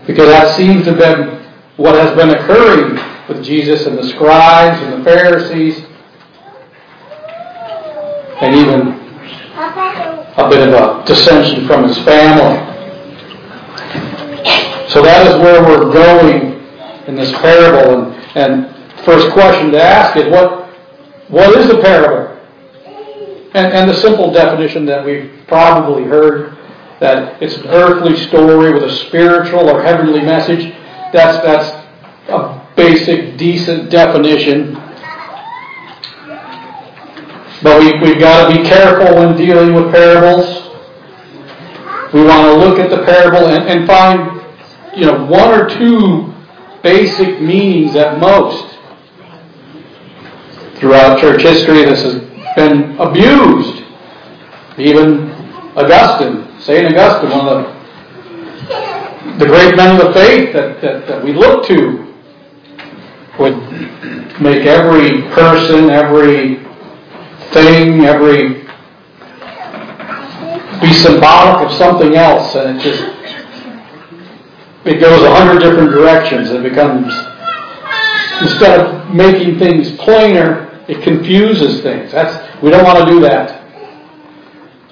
because 0.08 0.28
that 0.28 0.58
seems 0.58 0.86
to 0.86 0.96
have 0.96 1.00
been 1.00 1.44
what 1.78 1.96
has 1.96 2.16
been 2.16 2.32
occurring 2.32 3.00
with 3.28 3.44
Jesus 3.44 3.86
and 3.86 3.98
the 3.98 4.04
scribes 4.10 4.82
and 4.82 5.00
the 5.00 5.06
Pharisees. 5.06 5.86
and 8.42 8.56
even 8.56 9.00
a 10.36 10.50
bit 10.50 10.68
of 10.68 10.74
a 10.74 11.06
dissension 11.06 11.68
from 11.68 11.88
his 11.88 11.98
family. 12.00 12.58
So 14.90 15.02
that 15.02 15.28
is 15.28 15.42
where 15.42 15.64
we're 15.64 15.94
going 15.94 16.60
in 17.08 17.16
this 17.16 17.32
parable. 17.34 18.12
And, 18.12 18.36
and 18.36 19.06
first 19.06 19.32
question 19.32 19.72
to 19.72 19.82
ask 19.82 20.18
is 20.18 20.28
what 20.30 20.64
what 21.30 21.56
is 21.58 21.70
a 21.70 21.80
parable? 21.80 22.40
And, 23.54 23.72
and 23.72 23.90
the 23.90 23.94
simple 23.96 24.32
definition 24.32 24.86
that 24.88 25.06
we've 25.06 25.32
probably 25.48 26.04
heard 26.04 26.58
that 27.04 27.44
it's 27.44 27.58
an 27.58 27.68
earthly 27.68 28.16
story 28.16 28.72
with 28.72 28.84
a 28.84 28.96
spiritual 29.08 29.70
or 29.70 29.84
heavenly 29.84 30.22
message. 30.22 30.74
That's 31.12 31.44
that's 31.44 31.86
a 32.30 32.66
basic, 32.78 33.38
decent 33.38 33.92
definition. 33.92 34.74
But 37.62 37.80
we, 37.82 38.00
we've 38.00 38.20
got 38.20 38.48
to 38.48 38.58
be 38.58 38.64
careful 38.68 39.16
when 39.18 39.36
dealing 39.36 39.74
with 39.74 39.92
parables. 39.92 40.70
We 42.14 42.24
want 42.24 42.48
to 42.48 42.54
look 42.54 42.80
at 42.80 42.90
the 42.90 43.04
parable 43.04 43.48
and, 43.48 43.68
and 43.68 43.86
find, 43.86 44.42
you 44.96 45.06
know, 45.06 45.26
one 45.26 45.60
or 45.60 45.68
two 45.68 46.34
basic 46.84 47.42
meanings 47.42 47.98
at 47.98 48.18
most. 48.18 48.78
Throughout 50.76 51.20
church 51.20 51.42
history, 51.42 51.84
this 51.84 52.02
has 52.04 52.16
been 52.56 52.98
abused. 52.98 53.84
Even 54.78 55.32
Augustine, 55.76 56.53
St. 56.64 56.86
Augustine, 56.86 57.30
one 57.30 57.48
of 57.48 57.66
the, 57.66 59.40
the 59.40 59.46
great 59.46 59.76
men 59.76 60.00
of 60.00 60.08
the 60.08 60.14
faith 60.14 60.54
that, 60.54 60.80
that, 60.82 61.08
that 61.08 61.24
we 61.24 61.34
look 61.34 61.66
to, 61.68 62.14
would 63.38 63.58
make 64.40 64.66
every 64.66 65.24
person, 65.34 65.90
every 65.90 66.64
thing, 67.52 68.06
every 68.06 68.64
be 70.82 70.94
symbolic 70.94 71.66
of 71.70 71.78
something 71.78 72.16
else, 72.16 72.56
and 72.56 72.78
it 72.78 72.82
just 72.82 73.04
it 74.86 75.00
goes 75.00 75.22
a 75.22 75.36
hundred 75.36 75.60
different 75.60 75.92
directions. 75.92 76.50
It 76.50 76.64
becomes 76.64 77.14
instead 78.42 78.80
of 78.80 79.14
making 79.14 79.60
things 79.60 79.92
plainer, 79.98 80.84
it 80.88 81.02
confuses 81.04 81.82
things. 81.82 82.12
That's 82.12 82.62
we 82.62 82.70
don't 82.70 82.84
want 82.84 83.06
to 83.06 83.12
do 83.12 83.20
that. 83.22 83.62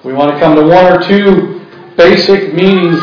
We 0.03 0.13
want 0.13 0.31
to 0.31 0.39
come 0.39 0.55
to 0.55 0.63
one 0.63 0.85
or 0.93 1.01
two 1.01 1.50
basic 1.97 2.53
meanings 2.53 2.99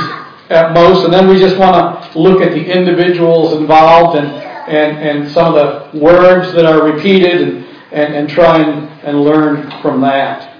at 0.50 0.72
most, 0.72 1.04
and 1.04 1.12
then 1.12 1.28
we 1.28 1.38
just 1.38 1.56
want 1.58 2.12
to 2.12 2.18
look 2.18 2.40
at 2.40 2.52
the 2.52 2.64
individuals 2.64 3.52
involved 3.54 4.18
and 4.18 4.28
and, 4.68 4.98
and 4.98 5.30
some 5.30 5.54
of 5.54 5.92
the 5.92 5.98
words 5.98 6.52
that 6.52 6.66
are 6.66 6.84
repeated 6.84 7.40
and, 7.40 7.64
and, 7.90 8.14
and 8.14 8.28
try 8.28 8.60
and 8.60 8.88
and 9.02 9.22
learn 9.22 9.70
from 9.80 10.00
that. 10.02 10.54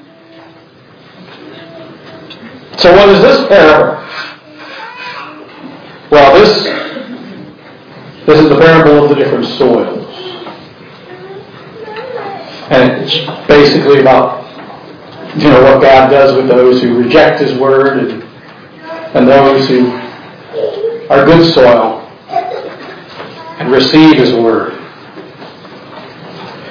So, 2.78 2.92
what 2.94 3.08
is 3.10 3.20
this 3.20 3.46
parable? 3.48 4.02
Well, 6.10 6.34
this 6.34 6.64
this 8.26 8.40
is 8.40 8.48
the 8.48 8.58
parable 8.58 9.04
of 9.04 9.10
the 9.10 9.16
different 9.16 9.44
soils, 9.44 10.06
and 12.70 13.02
it's 13.02 13.46
basically 13.46 14.00
about 14.00 14.47
you 15.36 15.50
know 15.50 15.62
what 15.62 15.82
God 15.82 16.10
does 16.10 16.34
with 16.34 16.48
those 16.48 16.80
who 16.82 16.98
reject 16.98 17.40
His 17.40 17.58
word 17.58 17.98
and 17.98 18.22
and 19.14 19.26
those 19.26 19.66
who 19.68 19.90
are 21.10 21.24
good 21.24 21.52
soil 21.54 22.00
and 23.58 23.72
receive 23.72 24.16
His 24.18 24.32
word. 24.32 24.74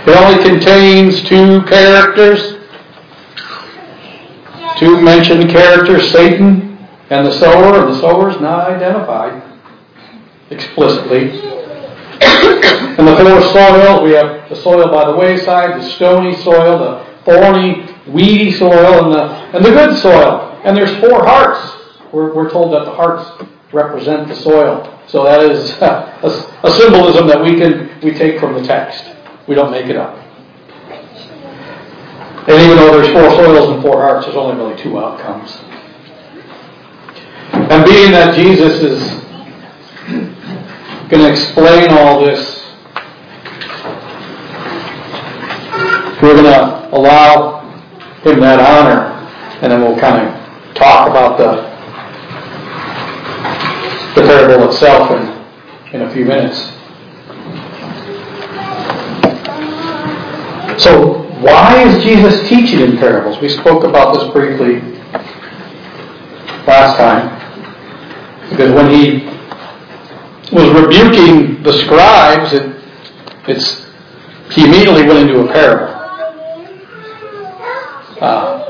It 0.06 0.16
only 0.16 0.44
contains 0.44 1.22
two 1.24 1.62
characters, 1.64 2.60
two 4.78 5.02
mentioned 5.02 5.50
characters, 5.50 6.12
Satan 6.12 6.68
and 7.10 7.26
the 7.26 7.32
sower, 7.40 7.80
and 7.80 7.94
the 7.94 8.00
sower 8.00 8.30
is 8.30 8.40
not 8.42 8.70
identified 8.70 9.42
explicitly. 10.50 11.30
and 12.22 13.08
the 13.08 13.16
four 13.16 13.42
soils, 13.54 14.04
we 14.04 14.12
have 14.12 14.50
the 14.50 14.56
soil 14.56 14.90
by 14.90 15.10
the 15.10 15.16
wayside, 15.16 15.80
the 15.80 15.90
stony 15.92 16.36
soil, 16.38 16.80
the 16.80 17.06
thorny, 17.24 17.87
weedy 18.12 18.52
soil, 18.52 19.06
and 19.06 19.14
the, 19.14 19.24
and 19.58 19.66
the 19.66 19.70
good 19.70 19.98
soil. 20.00 20.60
And 20.64 20.76
there's 20.76 20.96
four 21.00 21.26
hearts. 21.26 22.12
We're, 22.12 22.34
we're 22.34 22.50
told 22.50 22.74
that 22.74 22.86
the 22.86 22.94
hearts 22.94 23.46
represent 23.74 24.28
the 24.28 24.36
soil. 24.36 24.94
So 25.08 25.24
that 25.24 25.42
is 25.42 25.72
a, 25.82 26.60
a 26.64 26.72
symbolism 26.72 27.28
that 27.28 27.42
we 27.42 27.56
can 27.56 28.00
we 28.02 28.12
take 28.14 28.40
from 28.40 28.54
the 28.54 28.64
text. 28.64 29.04
We 29.48 29.56
don't 29.56 29.72
make 29.72 29.88
it 29.88 29.96
up. 29.96 30.24
And 32.48 32.62
even 32.62 32.78
though 32.78 33.02
there's 33.02 33.12
four 33.12 33.30
soils 33.32 33.70
and 33.72 33.82
four 33.82 34.02
hearts, 34.02 34.26
there's 34.26 34.38
only 34.38 34.56
really 34.56 34.82
two 34.82 34.98
outcomes. 34.98 35.52
And 37.52 37.84
being 37.84 38.12
that 38.12 38.36
Jesus 38.36 38.82
is 38.82 39.10
going 41.10 41.24
to 41.24 41.30
explain 41.30 41.90
all 41.92 42.26
this, 42.26 42.64
we're 46.22 46.36
going 46.36 46.46
to 46.46 46.90
allow 46.96 47.57
him 48.28 48.40
that 48.42 48.60
honor, 48.60 49.14
and 49.62 49.72
then 49.72 49.82
we'll 49.82 50.00
kind 50.00 50.28
of 50.28 50.76
talk 50.76 51.10
about 51.10 51.38
the 51.38 51.78
the 54.16 54.28
parable 54.28 54.70
itself 54.70 55.12
in, 55.12 55.96
in 55.96 56.02
a 56.08 56.14
few 56.14 56.26
minutes. 56.26 56.58
So, 60.84 61.22
why 61.40 61.84
is 61.84 62.04
Jesus 62.04 62.48
teaching 62.50 62.80
in 62.80 62.98
parables? 62.98 63.40
We 63.40 63.50
spoke 63.50 63.84
about 63.84 64.14
this 64.14 64.32
briefly 64.34 64.80
last 66.68 66.98
time. 66.98 67.38
Because 68.50 68.72
when 68.74 68.90
he 68.90 69.26
was 70.56 70.70
rebuking 70.82 71.64
the 71.64 71.74
scribes, 71.74 72.54
it, 72.54 72.76
it's, 73.48 73.86
he 74.52 74.66
immediately 74.66 75.04
went 75.06 75.30
into 75.30 75.42
a 75.42 75.52
parable. 75.52 75.94
Uh, 78.22 78.64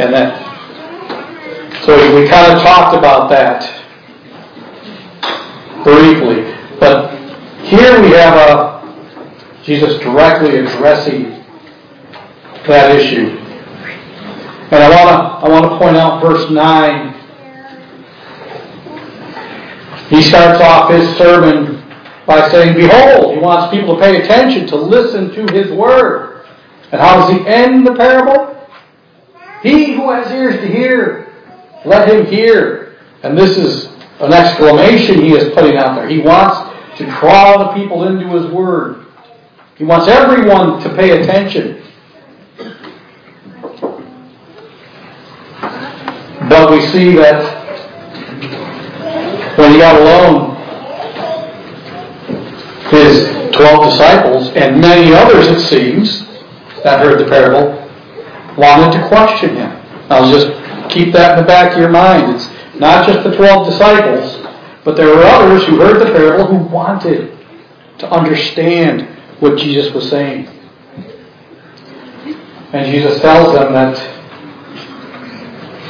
and 0.00 0.14
that, 0.14 1.84
so 1.84 1.94
we 2.18 2.26
kind 2.28 2.52
of 2.52 2.62
talked 2.62 2.96
about 2.96 3.28
that 3.28 3.62
briefly. 5.84 6.56
But 6.78 7.14
here 7.64 8.00
we 8.00 8.10
have 8.12 8.34
a 8.34 8.80
Jesus 9.62 10.00
directly 10.00 10.58
addressing 10.58 11.44
that 12.66 12.96
issue. 12.96 13.36
And 14.70 14.82
I 14.82 14.88
want 14.88 15.08
to 15.10 15.46
I 15.46 15.48
want 15.48 15.64
to 15.70 15.78
point 15.78 15.96
out 15.96 16.22
verse 16.22 16.50
9. 16.50 17.16
He 20.08 20.22
starts 20.22 20.60
off 20.60 20.90
his 20.90 21.16
sermon 21.16 21.84
by 22.26 22.48
saying, 22.50 22.74
Behold, 22.74 23.34
he 23.34 23.40
wants 23.40 23.74
people 23.74 23.96
to 23.96 24.00
pay 24.00 24.22
attention, 24.22 24.66
to 24.68 24.76
listen 24.76 25.30
to 25.32 25.52
his 25.52 25.70
word. 25.72 26.46
And 26.90 27.00
how 27.00 27.16
does 27.20 27.36
he 27.36 27.46
end 27.46 27.86
the 27.86 27.94
parable? 27.94 28.59
He 29.62 29.94
who 29.94 30.10
has 30.10 30.30
ears 30.32 30.56
to 30.56 30.66
hear, 30.66 31.32
let 31.84 32.08
him 32.08 32.26
hear. 32.26 32.98
And 33.22 33.36
this 33.36 33.56
is 33.56 33.86
an 34.20 34.32
exclamation 34.32 35.22
he 35.22 35.32
is 35.34 35.52
putting 35.54 35.76
out 35.76 35.94
there. 35.96 36.08
He 36.08 36.20
wants 36.20 36.98
to 36.98 37.06
draw 37.06 37.58
the 37.58 37.80
people 37.80 38.04
into 38.06 38.26
his 38.28 38.50
word. 38.52 39.06
He 39.76 39.84
wants 39.84 40.08
everyone 40.08 40.82
to 40.82 40.94
pay 40.94 41.20
attention. 41.22 41.82
But 46.48 46.70
we 46.70 46.80
see 46.86 47.14
that 47.16 47.60
when 49.56 49.72
he 49.72 49.78
got 49.78 50.00
alone, 50.00 50.56
his 52.90 53.24
twelve 53.54 53.84
disciples 53.84 54.48
and 54.56 54.80
many 54.80 55.14
others, 55.14 55.48
it 55.48 55.60
seems, 55.60 56.26
that 56.82 57.00
heard 57.00 57.20
the 57.20 57.26
parable, 57.26 57.79
wanted 58.56 58.98
to 58.98 59.08
question 59.08 59.56
him. 59.56 59.70
Now 60.08 60.30
just 60.30 60.48
keep 60.90 61.12
that 61.12 61.38
in 61.38 61.44
the 61.44 61.46
back 61.46 61.72
of 61.72 61.78
your 61.78 61.90
mind. 61.90 62.34
It's 62.34 62.48
not 62.78 63.06
just 63.06 63.24
the 63.24 63.36
twelve 63.36 63.66
disciples, 63.66 64.46
but 64.84 64.96
there 64.96 65.06
were 65.06 65.22
others 65.22 65.64
who 65.66 65.78
heard 65.80 66.00
the 66.00 66.12
parable 66.12 66.46
who 66.46 66.64
wanted 66.68 67.36
to 67.98 68.10
understand 68.10 69.02
what 69.40 69.58
Jesus 69.58 69.92
was 69.92 70.08
saying. 70.08 70.46
And 72.72 72.90
Jesus 72.90 73.20
tells 73.20 73.52
them 73.54 73.72
that 73.72 73.96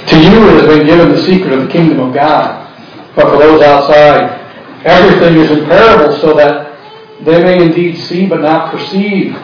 to 0.08 0.16
you 0.18 0.48
it 0.48 0.64
has 0.64 0.66
been 0.66 0.86
given 0.86 1.10
the 1.10 1.22
secret 1.22 1.52
of 1.52 1.66
the 1.66 1.72
kingdom 1.72 2.00
of 2.00 2.14
God. 2.14 2.66
But 3.14 3.30
for 3.30 3.38
those 3.38 3.60
outside, 3.62 4.38
everything 4.84 5.36
is 5.36 5.50
in 5.50 5.66
parable 5.66 6.16
so 6.18 6.34
that 6.34 6.70
they 7.24 7.42
may 7.42 7.64
indeed 7.64 7.98
see 7.98 8.26
but 8.26 8.40
not 8.40 8.72
perceive, 8.72 9.34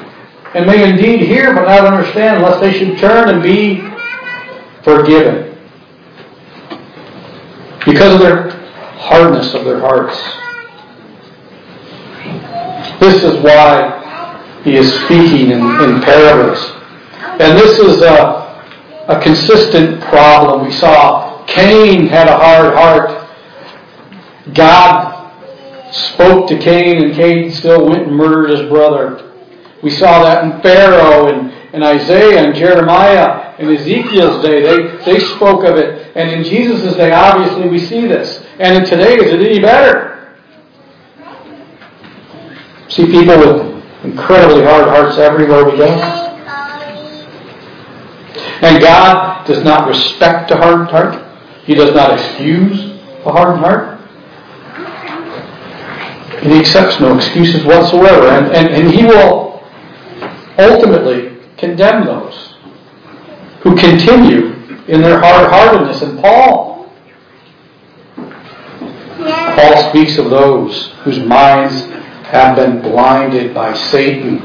and 0.55 0.67
may 0.67 0.89
indeed 0.89 1.21
hear 1.21 1.55
but 1.55 1.67
not 1.67 1.87
understand, 1.87 2.43
lest 2.43 2.61
they 2.61 2.73
should 2.73 2.99
turn 2.99 3.29
and 3.29 3.43
be 3.43 3.81
forgiven. 4.83 5.59
Because 7.85 8.15
of 8.15 8.21
their 8.21 8.51
hardness 8.97 9.55
of 9.55 9.65
their 9.65 9.81
hearts. 9.81 10.17
This 13.01 13.23
is 13.23 13.43
why 13.43 14.61
he 14.65 14.77
is 14.77 14.93
speaking 15.05 15.51
in, 15.51 15.61
in 15.61 16.01
parables. 16.01 16.59
And 17.39 17.57
this 17.59 17.79
is 17.79 18.03
a, 18.03 18.65
a 19.09 19.21
consistent 19.23 20.01
problem. 20.05 20.67
We 20.67 20.73
saw 20.73 21.45
Cain 21.47 22.07
had 22.07 22.29
a 22.29 22.37
hard 22.37 22.75
heart. 22.75 23.29
God 24.55 25.93
spoke 25.93 26.49
to 26.49 26.59
Cain, 26.59 27.05
and 27.05 27.15
Cain 27.15 27.53
still 27.53 27.87
went 27.87 28.09
and 28.09 28.17
murdered 28.17 28.59
his 28.59 28.69
brother. 28.69 29.26
We 29.87 29.93
saw 29.93 30.25
that 30.25 30.43
in 30.43 30.61
Pharaoh 30.63 31.29
and, 31.73 31.85
Isaiah 31.85 32.45
and 32.45 32.57
Jeremiah 32.57 33.55
and 33.57 33.71
Ezekiel's 33.71 34.43
day. 34.43 34.63
They, 34.63 35.05
they 35.05 35.21
spoke 35.21 35.63
of 35.63 35.77
it. 35.77 36.11
And 36.17 36.29
in 36.29 36.43
Jesus' 36.43 36.97
day, 36.97 37.13
obviously, 37.13 37.69
we 37.69 37.79
see 37.79 38.01
this. 38.09 38.45
And 38.59 38.79
in 38.79 38.85
today, 38.85 39.15
is 39.15 39.33
it 39.33 39.41
any 39.41 39.61
better? 39.61 40.35
See 42.89 43.07
people 43.07 43.39
with 43.39 43.85
incredibly 44.03 44.65
hard 44.65 44.89
hearts 44.89 45.19
everywhere 45.19 45.65
we 45.65 45.77
go. 45.77 45.87
And 48.63 48.83
God 48.83 49.47
does 49.47 49.63
not 49.63 49.87
respect 49.87 50.51
a 50.51 50.57
hardened 50.57 50.91
heart. 50.91 51.25
He 51.65 51.75
does 51.75 51.95
not 51.95 52.19
excuse 52.19 52.91
a 53.25 53.31
hardened 53.31 53.61
heart. 53.61 54.01
And 56.43 56.53
He 56.53 56.59
accepts 56.59 56.99
no 56.99 57.15
excuses 57.15 57.65
whatsoever. 57.65 58.27
And, 58.27 58.47
and, 58.47 58.75
and 58.75 58.93
He 58.93 59.05
will 59.05 59.46
ultimately 60.59 61.39
condemn 61.57 62.05
those 62.07 62.55
who 63.63 63.77
continue 63.77 64.53
in 64.89 65.03
their 65.03 65.21
hard-heartedness. 65.21 66.03
And 66.03 66.19
Paul, 66.21 66.93
Paul 69.57 69.91
speaks 69.91 70.19
of 70.19 70.31
those 70.31 70.93
whose 71.03 71.19
minds 71.19 71.75
have 72.27 72.57
been 72.57 72.83
blinded 72.83 73.55
by 73.55 73.75
Satan. 73.75 74.39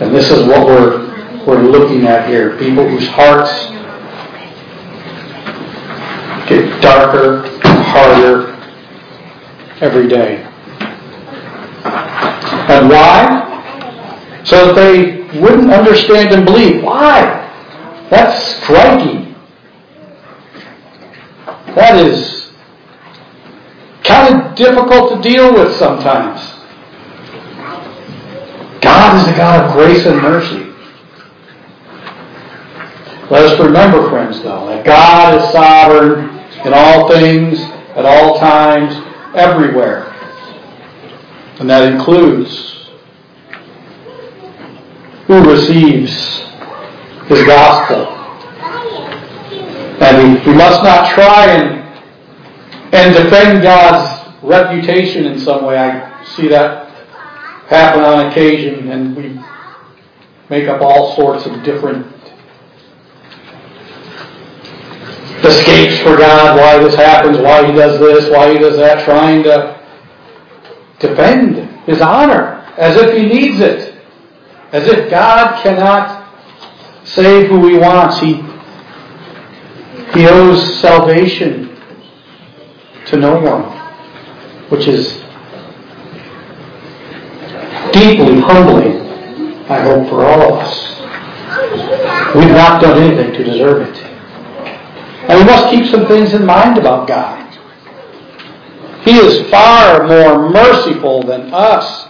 And 0.00 0.14
this 0.14 0.30
is 0.30 0.46
what 0.46 0.66
we're 0.66 1.08
we're 1.48 1.62
looking 1.62 2.06
at 2.06 2.28
here. 2.28 2.58
People 2.58 2.86
whose 2.86 3.08
hearts 3.08 3.50
get 6.46 6.82
darker, 6.82 7.48
harder 7.62 8.54
every 9.80 10.08
day. 10.08 10.44
And 12.68 12.90
why? 12.90 13.47
So 14.44 14.66
that 14.66 14.74
they 14.76 15.40
wouldn't 15.40 15.70
understand 15.70 16.32
and 16.32 16.44
believe. 16.44 16.82
Why? 16.82 17.44
That's 18.10 18.62
striking. 18.62 19.34
That 21.74 21.96
is 21.96 22.50
kind 24.04 24.34
of 24.34 24.54
difficult 24.56 25.12
to 25.12 25.28
deal 25.28 25.52
with 25.52 25.76
sometimes. 25.76 26.40
God 28.80 29.16
is 29.20 29.34
a 29.34 29.36
God 29.36 29.66
of 29.66 29.72
grace 29.72 30.06
and 30.06 30.20
mercy. 30.22 30.64
Let 33.30 33.44
us 33.44 33.60
remember, 33.60 34.08
friends, 34.08 34.42
though, 34.42 34.66
that 34.68 34.86
God 34.86 35.34
is 35.34 35.52
sovereign 35.52 36.30
in 36.64 36.72
all 36.72 37.10
things, 37.10 37.60
at 37.94 38.06
all 38.06 38.38
times, 38.38 38.94
everywhere. 39.36 40.06
And 41.60 41.68
that 41.68 41.92
includes 41.92 42.77
who 45.28 45.48
receives 45.48 46.40
His 47.28 47.44
gospel. 47.44 48.14
And 50.00 50.44
we, 50.44 50.54
must 50.54 50.82
not 50.82 51.10
try 51.14 51.46
and, 51.52 52.94
and 52.94 53.14
defend 53.14 53.62
God's 53.62 54.26
reputation 54.42 55.26
in 55.26 55.38
some 55.38 55.64
way. 55.64 55.76
I 55.76 56.24
see 56.24 56.48
that 56.48 56.88
happen 57.68 58.02
on 58.02 58.26
occasion, 58.26 58.90
and 58.90 59.14
we 59.14 59.38
make 60.48 60.66
up 60.66 60.80
all 60.80 61.14
sorts 61.14 61.44
of 61.46 61.62
different 61.62 62.06
escapes 65.44 66.00
for 66.00 66.16
God, 66.16 66.58
why 66.58 66.78
this 66.78 66.94
happens, 66.94 67.38
why 67.38 67.66
he 67.66 67.72
does 67.72 68.00
this, 68.00 68.30
why 68.30 68.52
he 68.52 68.58
does 68.58 68.76
that, 68.76 69.04
trying 69.04 69.42
to 69.42 69.78
defend 71.00 71.56
his 71.86 72.00
honor 72.00 72.64
as 72.78 72.96
if 72.96 73.14
he 73.14 73.26
needs 73.26 73.60
it. 73.60 73.87
As 74.72 74.86
if 74.86 75.10
God 75.10 75.62
cannot 75.62 76.18
save 77.04 77.48
who 77.48 77.66
he 77.68 77.78
wants. 77.78 78.20
He, 78.20 78.34
he 80.12 80.26
owes 80.26 80.78
salvation 80.80 81.76
to 83.06 83.16
no 83.16 83.38
one, 83.40 83.62
which 84.68 84.86
is 84.86 85.14
deeply 87.92 88.40
humbling, 88.40 89.00
I 89.70 89.80
hope, 89.80 90.08
for 90.08 90.24
all 90.26 90.52
of 90.52 90.58
us. 90.60 90.98
We've 92.34 92.50
not 92.50 92.82
done 92.82 93.02
anything 93.02 93.32
to 93.32 93.44
deserve 93.44 93.88
it. 93.88 93.96
And 95.28 95.38
we 95.38 95.44
must 95.44 95.70
keep 95.70 95.86
some 95.86 96.06
things 96.06 96.32
in 96.34 96.44
mind 96.44 96.78
about 96.78 97.08
God. 97.08 97.44
He 99.04 99.16
is 99.16 99.50
far 99.50 100.06
more 100.06 100.50
merciful 100.50 101.22
than 101.22 101.52
us. 101.54 102.06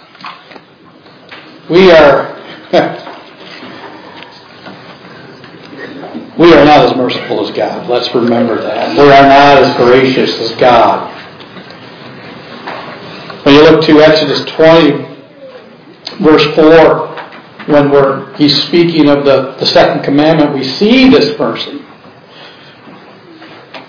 We 1.71 1.93
are 1.93 2.38
we 6.39 6.53
are 6.53 6.67
not 6.67 6.85
as 6.85 6.95
merciful 6.95 7.49
as 7.49 7.51
God. 7.57 7.89
Let's 7.89 8.15
remember 8.15 8.61
that. 8.61 8.93
We 8.93 9.05
are 9.05 9.23
not 9.23 9.57
as 9.57 9.75
gracious 9.79 10.39
as 10.39 10.53
God. 10.61 11.09
When 13.47 13.55
you 13.55 13.63
look 13.63 13.83
to 13.87 14.01
Exodus 14.03 14.45
20, 14.51 14.91
verse 16.23 16.45
4, 16.55 17.07
when 17.69 17.91
we're, 17.91 18.37
he's 18.37 18.63
speaking 18.65 19.09
of 19.09 19.25
the, 19.25 19.57
the 19.59 19.67
second 19.67 20.05
commandment, 20.05 20.53
we 20.53 20.63
see 20.63 21.09
this 21.09 21.35
person. 21.39 21.87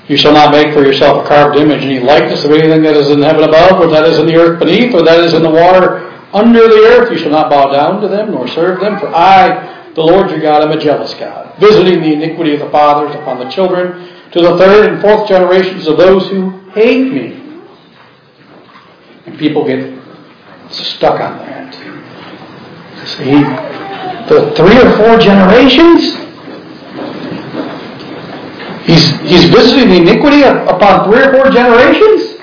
You 0.07 0.15
shall 0.15 0.31
not 0.31 0.53
make 0.53 0.73
for 0.73 0.85
yourself 0.85 1.25
a 1.25 1.27
carved 1.27 1.57
image, 1.57 1.83
any 1.83 1.99
likeness 1.99 2.45
of 2.45 2.51
anything 2.51 2.83
that 2.83 2.95
is 2.95 3.09
in 3.09 3.21
heaven 3.23 3.43
above, 3.43 3.81
or 3.81 3.87
that 3.87 4.05
is 4.05 4.19
in 4.19 4.25
the 4.25 4.37
earth 4.37 4.57
beneath, 4.57 4.93
or 4.93 5.03
that 5.03 5.19
is 5.19 5.33
in 5.33 5.43
the 5.43 5.49
water 5.49 6.08
under 6.33 6.67
the 6.67 6.83
earth. 6.87 7.11
You 7.11 7.17
shall 7.17 7.31
not 7.31 7.49
bow 7.49 7.71
down 7.71 8.01
to 8.01 8.07
them, 8.07 8.31
nor 8.31 8.47
serve 8.47 8.79
them, 8.79 8.99
for 8.99 9.07
I, 9.07 9.91
the 9.93 10.01
Lord 10.01 10.29
your 10.29 10.41
God, 10.41 10.63
am 10.63 10.71
a 10.71 10.79
jealous 10.79 11.13
God, 11.15 11.59
visiting 11.59 12.01
the 12.01 12.13
iniquity 12.13 12.53
of 12.53 12.59
the 12.59 12.69
fathers 12.69 13.15
upon 13.15 13.39
the 13.39 13.49
children, 13.49 14.15
to 14.31 14.41
the 14.41 14.57
third 14.57 14.91
and 14.91 15.01
fourth 15.01 15.27
generations 15.27 15.87
of 15.87 15.97
those 15.97 16.27
who 16.29 16.59
hate 16.71 17.11
me. 17.11 17.61
And 19.25 19.37
people 19.39 19.65
get 19.65 19.99
stuck 20.71 21.19
on 21.19 21.37
that. 21.39 21.73
See, 23.17 23.31
the 24.29 24.53
three 24.55 24.77
or 24.77 24.95
four 24.97 25.17
generations? 25.17 26.15
He's, 28.85 29.09
he's 29.21 29.49
visiting 29.49 29.89
the 29.89 29.97
iniquity 29.97 30.43
upon 30.43 31.09
three 31.09 31.21
or 31.21 31.31
four 31.31 31.51
generations? 31.51 32.39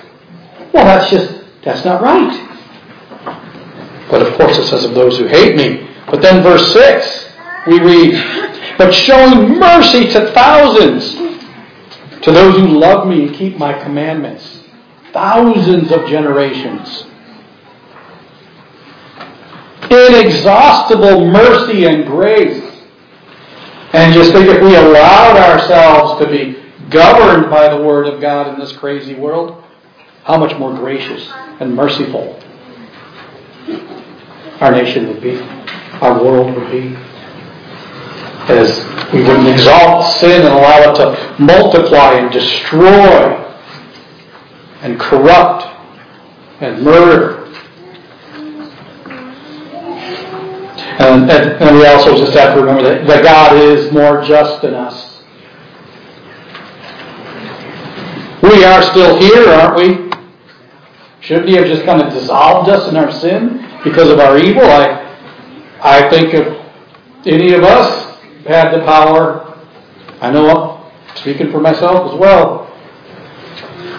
Well, 0.72 0.84
that's 0.84 1.10
just, 1.10 1.44
that's 1.64 1.84
not 1.84 2.02
right. 2.02 2.55
But 4.10 4.22
of 4.22 4.34
course 4.34 4.56
it 4.56 4.64
says 4.68 4.84
of 4.84 4.94
those 4.94 5.18
who 5.18 5.26
hate 5.26 5.56
me. 5.56 5.88
But 6.10 6.22
then 6.22 6.42
verse 6.42 6.72
6, 6.72 7.32
we 7.66 7.80
read, 7.80 8.76
But 8.78 8.92
showing 8.92 9.58
mercy 9.58 10.08
to 10.08 10.30
thousands, 10.32 11.14
to 12.22 12.32
those 12.32 12.56
who 12.56 12.68
love 12.78 13.06
me 13.06 13.26
and 13.26 13.34
keep 13.34 13.58
my 13.58 13.72
commandments. 13.82 14.62
Thousands 15.12 15.90
of 15.90 16.06
generations. 16.08 17.04
Inexhaustible 19.90 21.30
mercy 21.30 21.84
and 21.84 22.06
grace. 22.06 22.62
And 23.92 24.12
just 24.12 24.32
think 24.32 24.48
if 24.48 24.62
we 24.62 24.74
allowed 24.74 25.36
ourselves 25.36 26.22
to 26.22 26.30
be 26.30 26.62
governed 26.90 27.50
by 27.50 27.74
the 27.74 27.82
Word 27.82 28.06
of 28.06 28.20
God 28.20 28.52
in 28.52 28.60
this 28.60 28.72
crazy 28.72 29.14
world, 29.14 29.64
how 30.24 30.36
much 30.36 30.56
more 30.58 30.74
gracious 30.74 31.28
and 31.60 31.74
merciful 31.74 32.40
our 34.60 34.72
nation 34.72 35.08
would 35.08 35.20
be, 35.20 35.38
our 36.00 36.22
world 36.22 36.54
would 36.54 36.70
be. 36.70 36.96
As 38.48 38.84
we 39.12 39.22
wouldn't 39.22 39.48
exalt 39.48 40.04
sin 40.18 40.42
and 40.42 40.54
allow 40.54 40.90
it 40.90 40.96
to 40.96 41.42
multiply 41.42 42.14
and 42.14 42.32
destroy 42.32 43.34
and 44.82 45.00
corrupt 45.00 45.64
and 46.60 46.82
murder 46.82 47.46
And, 50.98 51.30
and, 51.30 51.62
and, 51.62 51.76
we 51.76 51.84
also 51.84 52.16
just 52.16 52.32
have 52.32 52.54
to 52.54 52.60
remember 52.60 52.82
that, 52.82 53.06
that 53.06 53.22
God 53.22 53.54
is 53.54 53.92
more 53.92 54.24
just 54.24 54.62
than 54.62 54.72
us. 54.72 55.22
We 58.42 58.64
are 58.64 58.82
still 58.82 59.18
here, 59.18 59.46
aren't 59.50 59.76
we? 59.76 60.10
Shouldn't 61.20 61.48
He 61.48 61.56
have 61.56 61.66
just 61.66 61.84
kind 61.84 62.00
of 62.00 62.14
dissolved 62.14 62.70
us 62.70 62.88
in 62.88 62.96
our 62.96 63.12
sin 63.12 63.65
because 63.84 64.08
of 64.08 64.18
our 64.18 64.38
evil? 64.38 64.64
I, 64.64 65.02
I 65.82 66.08
think 66.10 66.34
if 66.34 66.46
any 67.26 67.52
of 67.54 67.62
us 67.62 68.18
had 68.46 68.70
the 68.72 68.84
power, 68.84 69.58
I 70.20 70.30
know 70.30 70.50
I'm 70.50 71.16
speaking 71.16 71.50
for 71.50 71.60
myself 71.60 72.12
as 72.12 72.18
well, 72.18 72.66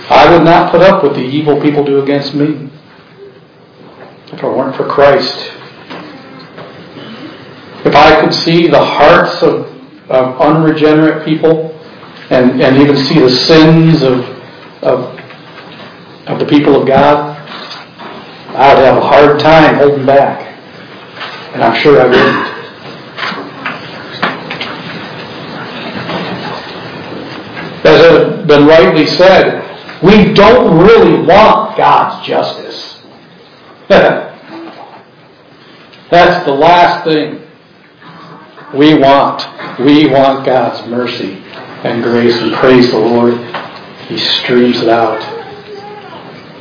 I 0.09 0.31
would 0.31 0.43
not 0.43 0.71
put 0.71 0.81
up 0.81 1.03
with 1.03 1.15
the 1.15 1.21
evil 1.21 1.61
people 1.61 1.83
do 1.83 2.01
against 2.01 2.33
me 2.33 2.69
if 4.31 4.41
it 4.41 4.43
weren't 4.43 4.75
for 4.75 4.87
Christ 4.87 5.57
if 7.87 7.95
I 7.95 8.21
could 8.21 8.33
see 8.33 8.67
the 8.67 8.83
hearts 8.83 9.41
of, 9.41 9.65
of 10.09 10.41
unregenerate 10.41 11.25
people 11.25 11.71
and, 12.29 12.61
and 12.61 12.77
even 12.77 12.97
see 12.97 13.19
the 13.19 13.29
sins 13.29 14.01
of, 14.03 14.19
of, 14.83 15.19
of 16.27 16.39
the 16.39 16.45
people 16.45 16.79
of 16.79 16.87
God, 16.87 17.36
I 18.57 18.73
would 18.73 18.83
have 18.85 18.97
a 18.97 19.01
hard 19.01 19.39
time 19.39 19.75
holding 19.75 20.03
back. 20.03 20.41
And 21.53 21.63
I'm 21.63 21.79
sure 21.79 22.01
I 22.01 22.05
wouldn't. 22.07 22.57
As 27.85 28.01
has 28.01 28.47
been 28.47 28.65
rightly 28.65 29.05
said, 29.05 29.63
we 30.01 30.33
don't 30.33 30.79
really 30.79 31.21
want 31.23 31.77
God's 31.77 32.25
justice. 32.25 32.99
That's 36.09 36.43
the 36.45 36.51
last 36.51 37.03
thing 37.03 37.43
we 38.73 38.95
want. 38.95 39.45
We 39.79 40.07
want 40.07 40.47
God's 40.47 40.89
mercy 40.89 41.43
and 41.83 42.01
grace 42.01 42.35
and 42.41 42.53
praise 42.55 42.89
the 42.89 42.97
Lord. 42.97 43.37
He 44.07 44.17
streams 44.17 44.81
it 44.81 44.89
out. 44.89 45.36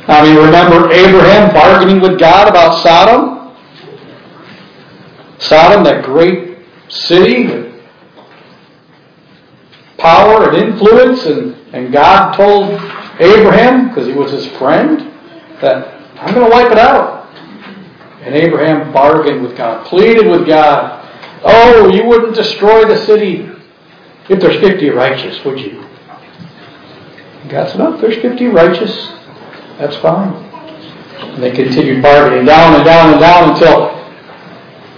I 0.07 0.23
mean, 0.23 0.37
remember 0.37 0.91
Abraham 0.91 1.53
bargaining 1.53 1.99
with 1.99 2.17
God 2.17 2.47
about 2.47 2.81
Sodom? 2.81 3.55
Sodom, 5.39 5.83
that 5.83 6.05
great 6.05 6.59
city, 6.89 7.73
power 9.97 10.49
and 10.49 10.57
influence, 10.57 11.25
and, 11.25 11.53
and 11.73 11.91
God 11.91 12.33
told 12.33 12.69
Abraham, 13.19 13.89
because 13.89 14.07
he 14.07 14.13
was 14.13 14.31
his 14.31 14.47
friend, 14.57 15.11
that 15.61 16.01
I'm 16.21 16.33
going 16.33 16.49
to 16.49 16.51
wipe 16.51 16.71
it 16.71 16.77
out. 16.77 17.27
And 18.21 18.33
Abraham 18.35 18.91
bargained 18.93 19.41
with 19.41 19.55
God, 19.57 19.85
pleaded 19.87 20.27
with 20.27 20.47
God, 20.47 21.03
Oh, 21.43 21.89
you 21.93 22.05
wouldn't 22.05 22.35
destroy 22.35 22.85
the 22.85 22.97
city 23.05 23.49
if 24.29 24.39
there's 24.39 24.59
50 24.59 24.89
righteous, 24.89 25.43
would 25.45 25.59
you? 25.59 25.83
God 27.49 27.69
said, 27.69 27.77
No, 27.77 27.97
there's 27.97 28.17
50 28.21 28.47
righteous, 28.47 29.11
that's 29.79 29.95
fine. 29.97 30.33
And 30.33 31.43
they 31.43 31.51
continued 31.51 32.01
bargaining 32.01 32.45
down 32.45 32.75
and 32.75 32.85
down 32.85 33.11
and 33.11 33.19
down 33.19 33.51
until 33.51 33.95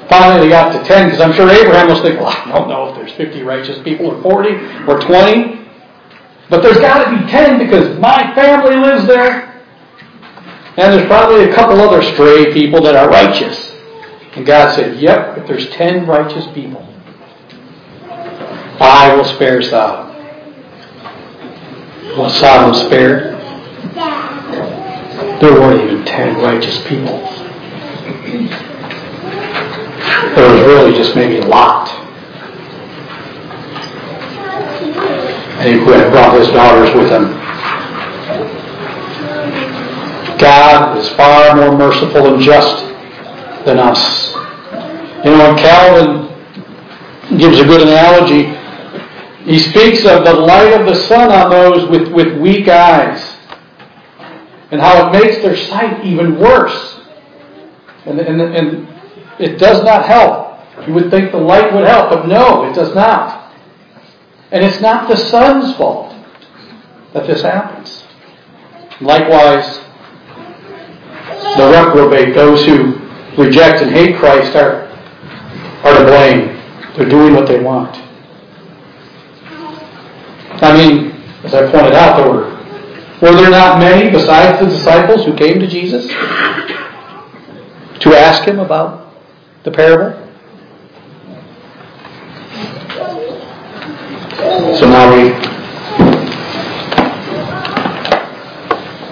finally 0.10 0.42
they 0.42 0.50
got 0.50 0.72
to 0.72 0.84
10, 0.84 1.08
because 1.08 1.22
I'm 1.22 1.34
sure 1.34 1.50
Abraham 1.50 1.88
was 1.88 2.02
thinking, 2.02 2.22
well, 2.22 2.36
I 2.36 2.58
don't 2.58 2.70
know 2.70 2.90
if 2.90 2.96
there's 2.96 3.14
50 3.14 3.44
righteous 3.44 3.82
people 3.84 4.08
or 4.08 4.22
40 4.22 4.50
or 4.88 5.00
20, 5.00 5.60
but 6.50 6.64
there's 6.64 6.80
got 6.80 7.06
to 7.06 7.18
be 7.18 7.32
10 7.32 7.60
because 7.60 8.00
my 8.00 8.34
family 8.34 8.76
lives 8.76 9.06
there. 9.06 9.50
And 10.78 10.94
there's 10.94 11.08
probably 11.08 11.44
a 11.50 11.54
couple 11.54 11.80
other 11.82 12.02
stray 12.02 12.54
people 12.54 12.82
that 12.84 12.96
are 12.96 13.10
righteous. 13.10 13.70
And 14.36 14.46
God 14.46 14.76
said, 14.76 15.00
Yep, 15.00 15.40
if 15.40 15.48
there's 15.48 15.70
10 15.72 16.08
righteous 16.08 16.48
people, 16.54 16.86
I 18.80 19.14
will 19.14 19.26
spare 19.26 19.62
Sodom. 19.62 20.16
Was 22.18 22.40
Sodom 22.40 22.74
spared? 22.74 23.39
There 25.42 25.54
weren't 25.54 25.82
even 25.90 26.04
10 26.04 26.36
righteous 26.42 26.86
people. 26.86 27.18
There 30.36 30.52
was 30.54 30.62
really 30.66 30.94
just 30.94 31.16
maybe 31.16 31.38
a 31.38 31.46
Lot. 31.46 31.88
And 35.60 35.80
he 35.80 35.86
had 35.86 36.12
brought 36.12 36.38
his 36.38 36.50
daughters 36.50 36.94
with 36.94 37.10
him. 37.10 37.40
God 40.38 40.98
is 40.98 41.08
far 41.12 41.56
more 41.56 41.78
merciful 41.78 42.34
and 42.34 42.42
just 42.42 42.84
than 43.66 43.80
us. 43.80 44.34
You 45.24 45.32
know, 45.32 45.56
Calvin 45.58 46.28
gives 47.38 47.60
a 47.60 47.66
good 47.66 47.82
analogy. 47.82 48.56
He 49.46 49.60
speaks 49.60 50.00
of 50.06 50.26
the 50.26 50.34
light 50.34 50.74
of 50.74 50.86
the 50.86 50.96
sun 50.96 51.32
on 51.32 51.50
those 51.50 51.90
with, 51.90 52.12
with 52.12 52.38
weak 52.40 52.68
eyes 52.68 53.29
and 54.72 54.82
how 54.82 55.08
it 55.08 55.12
makes 55.14 55.42
their 55.42 55.56
sight 55.56 56.06
even 56.06 56.40
worse. 56.40 57.00
And, 58.06 58.20
and, 58.20 58.42
and 58.42 58.88
it 59.40 59.58
does 59.58 59.84
not 59.84 60.06
help. 60.06 60.60
You 60.88 60.94
would 60.94 61.10
think 61.12 61.32
the 61.32 61.38
light 61.38 61.74
would 61.74 61.86
help, 61.86 62.10
but 62.10 62.28
no, 62.28 62.70
it 62.70 62.74
does 62.74 62.94
not. 62.96 63.54
And 64.52 64.64
it's 64.64 64.82
not 64.82 65.08
the 65.10 65.16
sun's 65.16 65.76
fault 65.76 66.16
that 67.14 67.28
this 67.28 67.42
happens. 67.42 68.04
Likewise, 69.02 69.80
the 71.58 71.72
reprobate, 71.72 72.36
those 72.36 72.66
who 72.66 73.00
reject 73.38 73.82
and 73.82 73.92
hate 73.92 74.18
Christ, 74.18 74.56
are, 74.56 74.88
are 75.84 75.98
to 75.98 76.04
blame. 76.06 76.60
They're 76.96 77.10
doing 77.10 77.34
what 77.34 77.48
they 77.48 77.60
want. 77.60 77.96
I 80.62 80.76
mean, 80.76 81.12
as 81.44 81.54
I 81.54 81.72
pointed 81.72 81.94
out, 81.94 82.18
there 82.18 82.34
were, 82.34 82.59
were 83.22 83.36
there 83.36 83.50
not 83.50 83.80
many 83.80 84.10
besides 84.10 84.60
the 84.60 84.66
disciples 84.66 85.26
who 85.26 85.36
came 85.36 85.60
to 85.60 85.68
Jesus 85.68 86.08
to 86.08 86.16
ask 88.16 88.48
him 88.48 88.60
about 88.60 89.14
the 89.64 89.72
parable? 89.72 90.26
So 94.78 94.88
now 94.88 95.14
we 95.14 95.32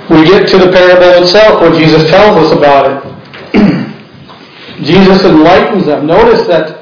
we 0.10 0.24
get 0.26 0.48
to 0.48 0.58
the 0.58 0.72
parable 0.72 1.22
itself 1.22 1.60
where 1.60 1.78
Jesus 1.78 2.10
tells 2.10 2.46
us 2.46 2.52
about 2.58 2.90
it. 2.90 3.04
Jesus 4.86 5.22
enlightens 5.26 5.86
them. 5.86 6.08
Notice 6.08 6.48
that 6.48 6.78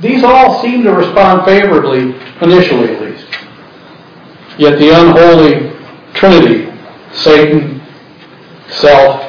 these 0.00 0.24
all 0.24 0.62
seem 0.62 0.82
to 0.84 0.92
respond 0.92 1.44
favorably, 1.44 2.14
initially. 2.40 3.01
Yet 4.58 4.78
the 4.78 4.90
unholy 4.90 5.72
Trinity, 6.14 6.70
Satan, 7.12 7.80
self, 8.68 9.20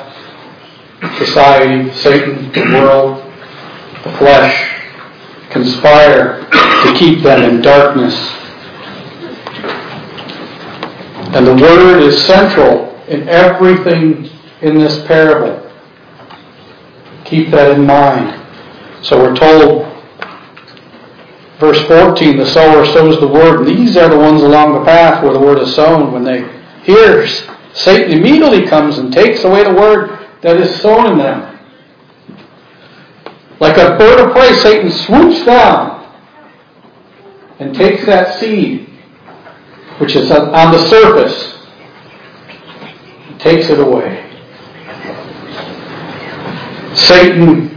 society, 1.18 1.92
Satan, 1.94 2.52
the 2.52 2.62
world, 2.74 3.24
the 4.04 4.12
flesh, 4.18 4.74
conspire 5.50 6.46
to 6.84 6.94
keep 6.98 7.24
them 7.24 7.44
in 7.44 7.62
darkness. 7.62 8.16
And 11.36 11.48
the 11.48 11.56
Word 11.56 12.02
is 12.04 12.22
central 12.26 12.96
in 13.08 13.28
everything 13.30 14.30
in 14.62 14.78
this 14.78 15.06
parable. 15.08 15.60
Keep 17.26 17.52
that 17.52 17.72
in 17.72 17.86
mind. 17.86 18.40
So 19.04 19.20
we're 19.20 19.36
told, 19.36 19.93
verse 21.64 21.82
14, 21.88 22.36
the 22.36 22.46
sower 22.48 22.84
sows 22.88 23.22
the 23.22 23.28
Word. 23.28 23.66
These 23.66 23.96
are 23.96 24.10
the 24.10 24.18
ones 24.18 24.42
along 24.42 24.74
the 24.74 24.84
path 24.84 25.24
where 25.24 25.32
the 25.32 25.40
Word 25.40 25.60
is 25.60 25.74
sown. 25.74 26.12
When 26.12 26.26
they 26.26 26.42
hear, 26.84 27.26
Satan 27.74 28.12
immediately 28.12 28.68
comes 28.68 28.98
and 28.98 29.14
takes 29.14 29.46
away 29.46 29.64
the 29.64 29.74
Word 29.74 30.28
that 30.42 30.58
is 30.58 30.82
sown 30.82 31.14
in 31.14 31.18
them. 31.18 31.58
Like 33.62 33.78
a 33.78 33.98
bird 33.98 34.20
of 34.28 34.34
prey, 34.34 34.52
Satan 34.56 34.92
swoops 34.92 35.46
down 35.46 36.06
and 37.60 37.74
takes 37.74 38.06
that 38.08 38.42
seed, 38.42 38.90
which 40.00 40.18
is 40.18 40.30
on 40.32 40.72
the 40.74 40.86
surface, 40.90 41.66
and 43.30 43.40
takes 43.40 43.70
it 43.70 43.80
away. 43.80 44.20
Satan 46.94 47.73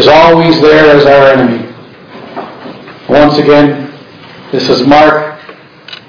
is 0.00 0.08
always 0.08 0.60
there 0.62 0.96
as 0.96 1.04
our 1.04 1.28
enemy. 1.28 1.66
Once 3.08 3.36
again, 3.36 3.92
this 4.50 4.68
is 4.68 4.86
Mark 4.86 5.38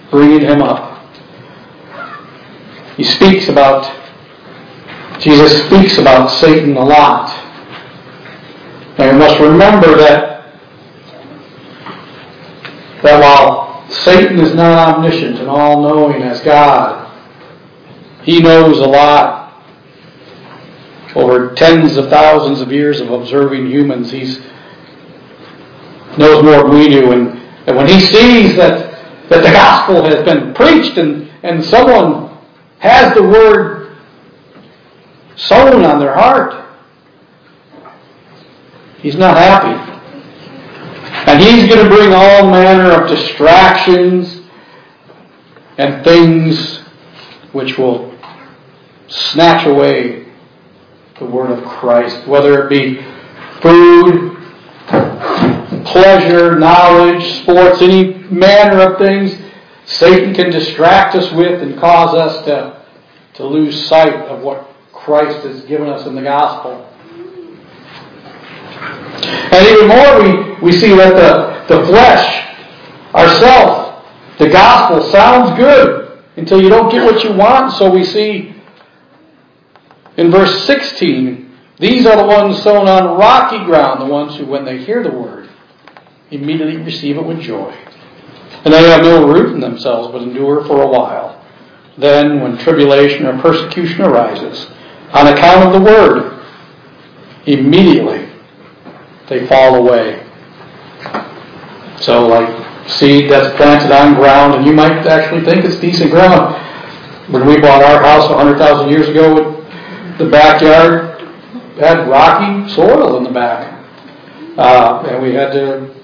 bringing 0.10 0.42
him 0.42 0.62
up. 0.62 1.06
He 2.96 3.04
speaks 3.04 3.50
about 3.50 4.00
Jesus 5.20 5.68
speaks 5.68 6.00
about 6.00 6.32
Satan 6.32 6.76
a 6.78 6.84
lot. 6.84 7.30
And 8.98 9.12
we 9.12 9.18
must 9.24 9.40
remember 9.40 9.96
that, 9.98 10.56
that 13.04 13.20
while 13.22 13.88
Satan 13.90 14.40
is 14.40 14.56
not 14.56 14.96
omniscient 14.96 15.38
and 15.38 15.48
all 15.48 15.82
knowing 15.82 16.24
as 16.24 16.40
God, 16.42 17.08
he 18.24 18.40
knows 18.40 18.80
a 18.80 18.88
lot. 18.88 19.41
Over 21.16 21.54
tens 21.56 21.98
of 21.98 22.10
thousands 22.10 22.62
of 22.62 22.72
years 22.72 23.02
of 23.02 23.12
observing 23.12 23.68
humans, 23.70 24.12
he 24.12 24.38
knows 26.18 26.44
more 26.44 26.64
than 26.64 26.72
we 26.72 26.88
do. 26.88 27.12
And, 27.12 27.38
and 27.68 27.76
when 27.76 27.88
he 27.88 28.00
sees 28.00 28.56
that, 28.56 29.30
that 29.30 29.44
the 29.44 29.52
gospel 29.52 30.04
has 30.06 30.24
been 30.24 30.54
preached 30.54 30.98
and, 30.98 31.30
and 31.44 31.64
someone 31.64 32.38
has 32.80 33.14
the 33.14 33.24
word 33.24 33.98
sown 35.36 35.84
on 35.84 36.00
their 36.00 36.14
heart. 36.14 36.70
He's 39.00 39.16
not 39.16 39.36
happy. 39.38 39.92
And 41.30 41.42
he's 41.42 41.68
going 41.68 41.84
to 41.84 41.94
bring 41.94 42.14
all 42.14 42.50
manner 42.50 42.92
of 42.92 43.10
distractions 43.10 44.42
and 45.78 46.04
things 46.04 46.80
which 47.52 47.78
will 47.78 48.16
snatch 49.08 49.66
away 49.68 50.21
the 51.22 51.28
word 51.28 51.52
of 51.52 51.64
Christ, 51.64 52.28
whether 52.28 52.66
it 52.66 52.70
be 52.70 52.96
food, 53.62 54.38
pleasure, 55.86 56.58
knowledge, 56.58 57.44
sports, 57.44 57.80
any 57.80 58.16
manner 58.32 58.92
of 58.92 58.98
things 58.98 59.38
Satan 59.86 60.34
can 60.34 60.50
distract 60.50 61.16
us 61.16 61.32
with 61.32 61.62
and 61.62 61.80
cause 61.80 62.16
us 62.16 62.44
to, 62.46 62.84
to 63.36 63.46
lose 63.46 63.88
sight 63.88 64.14
of 64.14 64.42
what 64.42 64.68
Christ 64.94 65.46
has 65.46 65.62
given 65.66 65.90
us 65.90 66.08
in 66.08 66.16
the 66.16 66.24
gospel. 66.24 66.88
And 69.54 69.68
even 69.68 69.88
more, 69.88 70.24
we, 70.24 70.62
we 70.62 70.72
see 70.72 70.96
that 70.96 71.68
the, 71.68 71.76
the 71.76 71.86
flesh, 71.86 72.48
ourself, 73.14 74.06
the 74.40 74.50
gospel 74.50 75.04
sounds 75.12 75.56
good 75.56 76.24
until 76.38 76.60
you 76.60 76.70
don't 76.70 76.90
get 76.90 77.04
what 77.04 77.24
you 77.24 77.34
want. 77.34 77.74
So 77.74 77.92
we 77.92 78.04
see 78.04 78.56
in 80.18 80.32
verse 80.32 80.66
16, 80.66 81.52
these 81.80 82.06
are 82.06 82.18
the 82.18 82.26
ones 82.26 82.62
sown 82.62 82.88
on 82.88 83.18
rocky 83.18 83.64
ground, 83.66 84.02
the 84.02 84.06
ones 84.06 84.36
who, 84.36 84.46
when 84.46 84.66
they 84.66 84.84
hear 84.84 85.04
the 85.04 85.12
word, 85.12 85.50
immediately 86.30 86.78
receive 86.78 87.18
it 87.18 87.26
with 87.26 87.42
joy. 87.42 87.72
And 88.64 88.74
they 88.74 88.84
have 88.84 89.02
no 89.02 89.28
root 89.28 89.54
in 89.54 89.60
themselves, 89.60 90.12
but 90.12 90.22
endure 90.22 90.64
for 90.66 90.82
a 90.82 90.88
while. 90.88 91.44
Then, 91.98 92.42
when 92.42 92.58
tribulation 92.58 93.26
or 93.26 93.42
persecution 93.42 94.02
arises, 94.02 94.70
on 95.14 95.28
account 95.28 95.68
of 95.68 95.74
the 95.74 95.92
word, 95.92 96.46
immediately 97.48 98.30
they 99.28 99.48
fall 99.48 99.76
away. 99.76 100.26
So, 102.00 102.28
like 102.28 102.90
seed 102.90 103.30
that's 103.30 103.56
planted 103.58 103.92
on 103.92 104.16
ground, 104.16 104.56
and 104.56 104.66
you 104.66 104.74
might 104.74 105.06
actually 105.08 105.44
think 105.46 105.66
it's 105.66 105.78
decent 105.78 106.12
ground. 106.12 106.56
When 107.32 107.48
we 107.48 107.60
bought 107.60 107.84
our 107.84 108.02
house 108.04 108.30
100,000 108.30 108.90
years 108.90 109.08
ago, 109.10 109.61
the 110.18 110.30
backyard 110.30 111.22
had 111.78 112.08
rocky 112.08 112.70
soil 112.74 113.18
in 113.18 113.24
the 113.24 113.32
back. 113.32 113.80
Uh, 114.58 115.04
and 115.08 115.24
we 115.24 115.34
had 115.34 115.52
to 115.54 115.96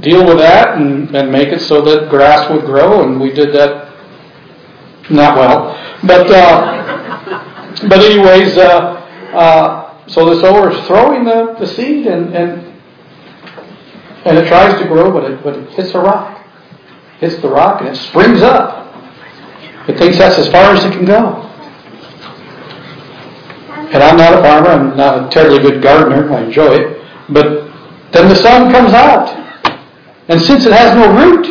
deal 0.00 0.26
with 0.26 0.38
that 0.38 0.78
and, 0.78 1.14
and 1.14 1.30
make 1.30 1.48
it 1.48 1.60
so 1.60 1.82
that 1.82 2.08
grass 2.08 2.50
would 2.50 2.64
grow, 2.64 3.02
and 3.02 3.20
we 3.20 3.32
did 3.32 3.54
that 3.54 3.92
not 5.10 5.36
well. 5.36 5.78
But 6.04 6.30
uh, 6.30 7.88
but 7.88 8.00
anyways, 8.00 8.56
uh, 8.56 8.62
uh, 9.34 10.08
so 10.08 10.34
the 10.34 10.40
sower 10.40 10.70
is 10.70 10.86
throwing 10.86 11.24
the, 11.24 11.56
the 11.58 11.66
seed, 11.66 12.06
and, 12.06 12.34
and 12.34 12.72
and 14.24 14.38
it 14.38 14.46
tries 14.48 14.80
to 14.80 14.86
grow, 14.86 15.12
but 15.12 15.30
it 15.30 15.42
but 15.42 15.56
it 15.56 15.70
hits 15.70 15.94
a 15.94 16.00
rock, 16.00 16.44
hits 17.18 17.36
the 17.36 17.48
rock, 17.48 17.80
and 17.80 17.90
it 17.90 17.96
springs 17.96 18.42
up. 18.42 18.80
It 19.88 19.98
thinks 19.98 20.18
that's 20.18 20.38
as 20.38 20.48
far 20.50 20.72
as 20.74 20.84
it 20.84 20.92
can 20.92 21.04
go. 21.04 21.51
And 23.92 24.02
I'm 24.02 24.16
not 24.16 24.38
a 24.38 24.42
farmer. 24.42 24.68
I'm 24.70 24.96
not 24.96 25.26
a 25.26 25.30
terribly 25.30 25.60
good 25.60 25.82
gardener. 25.82 26.32
I 26.32 26.42
enjoy 26.44 26.74
it, 26.74 27.04
but 27.28 27.70
then 28.12 28.28
the 28.28 28.36
sun 28.36 28.72
comes 28.72 28.92
out 28.92 29.42
and 30.28 30.40
since 30.40 30.64
it 30.64 30.72
has 30.72 30.94
no 30.94 31.12
root, 31.14 31.46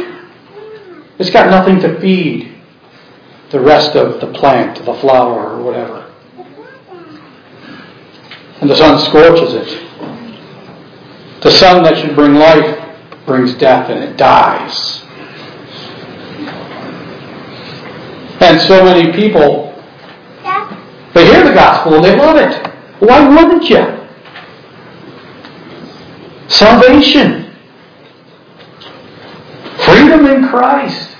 it's 1.19 1.29
got 1.29 1.49
nothing 1.49 1.79
to 1.81 1.99
feed 1.99 2.51
the 3.51 3.59
rest 3.59 3.95
of 3.95 4.21
the 4.21 4.31
plant, 4.33 4.83
the 4.85 4.93
flower, 4.95 5.57
or 5.57 5.63
whatever. 5.63 6.11
And 8.61 8.69
the 8.69 8.75
sun 8.77 8.99
scorches 9.05 9.53
it. 9.53 9.67
The 11.41 11.51
sun 11.51 11.83
that 11.83 11.97
should 11.97 12.15
bring 12.15 12.35
life 12.35 12.79
brings 13.25 13.53
death 13.55 13.89
and 13.89 14.03
it 14.03 14.17
dies. 14.17 15.03
And 18.41 18.61
so 18.61 18.83
many 18.83 19.11
people, 19.11 19.70
they 21.13 21.25
hear 21.25 21.43
the 21.43 21.53
gospel 21.53 21.95
and 21.95 22.03
they 22.03 22.15
love 22.15 22.37
it. 22.37 22.67
Why 22.99 23.27
wouldn't 23.27 23.69
you? 23.69 23.97
Salvation 26.47 27.41
freedom 29.85 30.25
in 30.25 30.47
Christ. 30.47 31.17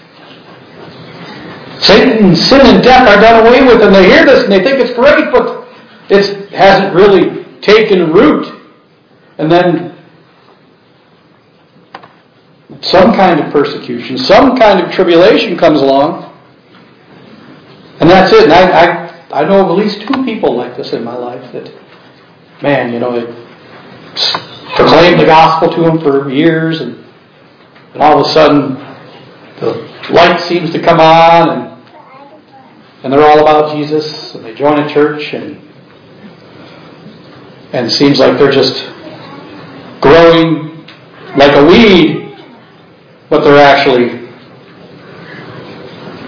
Satan, 1.80 2.36
sin, 2.36 2.62
and 2.62 2.84
death 2.84 3.08
are 3.08 3.20
done 3.20 3.46
away 3.46 3.64
with, 3.64 3.82
and 3.82 3.94
they 3.94 4.06
hear 4.06 4.26
this 4.26 4.44
and 4.44 4.52
they 4.52 4.64
think 4.64 4.80
it's 4.80 4.94
great, 4.94 5.32
but 5.32 5.68
it 6.10 6.50
hasn't 6.52 6.94
really 6.94 7.44
taken 7.62 8.12
root. 8.12 8.60
And 9.40 9.52
then 9.52 9.98
some 12.82 13.14
kind 13.14 13.40
of 13.40 13.52
persecution, 13.52 14.18
some 14.18 14.58
kind 14.58 14.80
of 14.80 14.92
tribulation 14.92 15.58
comes 15.58 15.82
along, 15.82 16.32
and 18.00 18.10
that's 18.10 18.32
it. 18.32 18.44
And 18.44 18.54
I, 18.54 18.86
I, 18.86 19.11
I 19.34 19.44
know 19.46 19.62
of 19.62 19.68
at 19.68 19.84
least 19.84 20.02
two 20.02 20.24
people 20.24 20.56
like 20.56 20.78
this 20.78 20.94
in 20.94 21.04
my 21.04 21.16
life 21.16 21.52
that, 21.54 21.72
man, 22.62 22.94
you 22.94 23.00
know, 23.00 23.14
they 23.14 23.26
proclaimed 24.76 25.20
the 25.20 25.26
gospel 25.26 25.74
to 25.74 25.82
them 25.82 26.00
for 26.00 26.30
years 26.30 26.82
and 26.82 27.02
and 27.94 28.02
all 28.02 28.20
of 28.20 28.26
a 28.26 28.30
sudden, 28.30 28.76
the 29.60 30.14
light 30.14 30.40
seems 30.40 30.72
to 30.72 30.82
come 30.82 31.00
on, 31.00 31.50
and, 31.50 31.84
and 33.04 33.14
they're 33.14 33.24
all 33.24 33.40
about 33.40 33.76
Jesus, 33.76 34.34
and 34.34 34.46
they 34.46 34.56
join 34.56 34.80
a 34.80 34.90
church, 34.90 35.34
and, 35.34 35.58
and 37.74 37.88
it 37.88 37.92
seems 37.92 38.18
like 38.18 38.38
they're 38.38 38.52
just 38.52 38.86
growing 40.00 40.86
like 41.36 41.54
a 41.54 41.66
weed, 41.66 42.38
but 43.30 43.44
they're 43.44 43.62
actually 43.62 44.30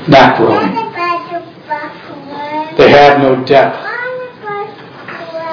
not 0.10 0.38
growing. 0.38 0.83
They 2.78 2.90
have 2.90 3.20
no 3.20 3.44
depth. 3.46 3.78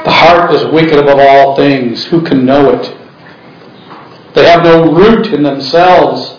The 0.05 0.11
heart 0.11 0.55
is 0.55 0.65
wicked 0.73 0.99
above 0.99 1.19
all 1.19 1.57
things. 1.57 2.05
Who 2.07 2.23
can 2.23 2.47
know 2.47 2.71
it? 2.71 2.97
They 4.35 4.47
have 4.47 4.63
no 4.63 4.93
root 4.93 5.27
in 5.27 5.43
themselves. 5.43 6.37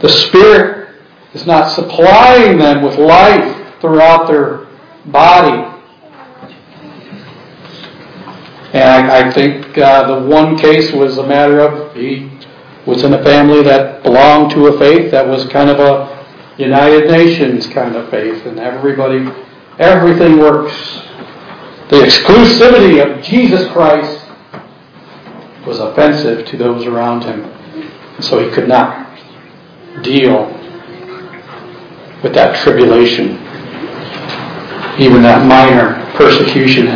The 0.00 0.08
Spirit 0.08 1.00
is 1.34 1.46
not 1.46 1.74
supplying 1.74 2.58
them 2.58 2.82
with 2.82 2.98
life 2.98 3.80
throughout 3.80 4.26
their 4.26 4.66
body. 5.06 5.66
And 8.72 9.10
I, 9.10 9.28
I 9.28 9.32
think 9.32 9.76
uh, 9.76 10.20
the 10.20 10.26
one 10.26 10.56
case 10.56 10.92
was 10.92 11.18
a 11.18 11.26
matter 11.26 11.60
of 11.60 11.94
he 11.94 12.30
was 12.86 13.02
in 13.02 13.12
a 13.12 13.22
family 13.22 13.62
that 13.62 14.02
belonged 14.02 14.52
to 14.52 14.68
a 14.68 14.78
faith 14.78 15.10
that 15.10 15.26
was 15.26 15.44
kind 15.46 15.68
of 15.68 15.80
a 15.80 16.09
United 16.60 17.10
Nations 17.10 17.66
kind 17.68 17.96
of 17.96 18.10
faith, 18.10 18.44
and 18.44 18.58
everybody, 18.60 19.26
everything 19.78 20.38
works. 20.38 20.74
The 21.88 22.02
exclusivity 22.04 23.00
of 23.02 23.24
Jesus 23.24 23.66
Christ 23.72 24.26
was 25.66 25.78
offensive 25.78 26.46
to 26.46 26.56
those 26.58 26.84
around 26.86 27.22
him. 27.22 28.22
So 28.22 28.44
he 28.46 28.54
could 28.54 28.68
not 28.68 29.08
deal 30.02 30.46
with 32.22 32.34
that 32.34 32.62
tribulation, 32.62 33.38
even 35.00 35.22
that 35.22 35.46
minor 35.46 36.12
persecution. 36.14 36.88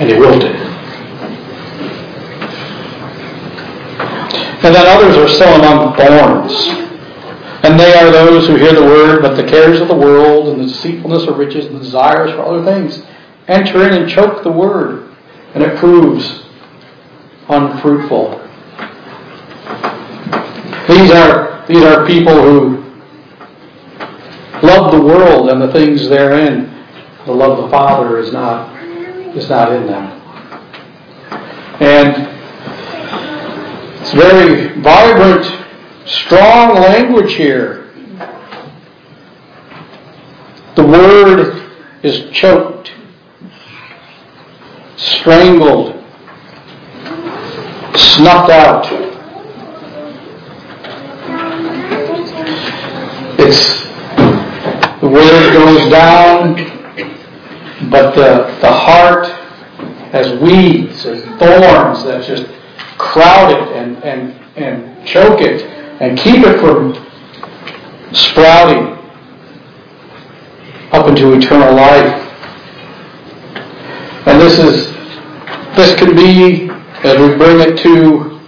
And, 0.00 0.10
he 0.10 0.18
wilted. 0.18 0.67
And 4.68 4.74
then 4.74 4.86
others 4.86 5.16
are 5.16 5.28
sown 5.30 5.60
among 5.60 5.96
thorns. 5.96 6.52
And 7.64 7.80
they 7.80 7.94
are 7.94 8.10
those 8.10 8.46
who 8.46 8.56
hear 8.56 8.74
the 8.74 8.82
word, 8.82 9.22
but 9.22 9.34
the 9.34 9.42
cares 9.42 9.80
of 9.80 9.88
the 9.88 9.94
world 9.94 10.48
and 10.48 10.60
the 10.60 10.66
deceitfulness 10.66 11.26
of 11.26 11.38
riches 11.38 11.64
and 11.64 11.76
the 11.76 11.80
desires 11.80 12.32
for 12.32 12.42
other 12.42 12.62
things 12.66 13.02
enter 13.48 13.88
in 13.88 13.94
and 13.94 14.10
choke 14.10 14.44
the 14.44 14.52
word, 14.52 15.16
and 15.54 15.64
it 15.64 15.78
proves 15.78 16.42
unfruitful. 17.48 18.32
These 20.86 21.12
are, 21.12 21.64
these 21.66 21.82
are 21.82 22.06
people 22.06 22.34
who 22.34 22.84
love 24.62 24.92
the 24.92 25.00
world 25.00 25.48
and 25.48 25.62
the 25.62 25.72
things 25.72 26.10
therein. 26.10 26.84
The 27.24 27.32
love 27.32 27.58
of 27.58 27.64
the 27.64 27.70
Father 27.70 28.18
is 28.18 28.34
not, 28.34 28.76
is 29.34 29.48
not 29.48 29.72
in 29.72 29.86
them. 29.86 30.12
And 31.80 32.37
it's 34.10 34.16
very 34.16 34.80
vibrant, 34.80 35.44
strong 36.06 36.76
language 36.76 37.34
here. 37.34 37.92
The 40.76 40.86
word 40.86 41.70
is 42.02 42.30
choked 42.30 42.92
strangled, 44.96 45.92
snuffed 47.96 48.50
out. 48.50 48.86
It's 53.38 53.82
the 55.02 55.08
word 55.08 55.52
goes 55.52 55.90
down, 55.90 56.54
but 57.90 58.14
the, 58.14 58.58
the 58.62 58.72
heart 58.72 59.26
has 60.12 60.40
weeds 60.40 61.04
and 61.04 61.22
thorns 61.38 62.04
that 62.04 62.24
just 62.26 62.57
crowd 62.98 63.52
it 63.52 63.76
and, 63.76 64.02
and, 64.04 64.32
and 64.56 65.06
choke 65.06 65.40
it 65.40 65.62
and 66.00 66.18
keep 66.18 66.44
it 66.44 66.60
from 66.60 66.94
sprouting. 68.14 68.98
up 70.92 71.06
into 71.08 71.34
eternal 71.34 71.74
life. 71.74 72.24
And 74.26 74.40
this 74.40 74.58
is, 74.58 74.92
this 75.76 75.94
can 75.98 76.16
be, 76.16 76.70
as 77.04 77.18
we 77.18 77.36
bring 77.36 77.60
it 77.60 77.78
to 77.78 78.40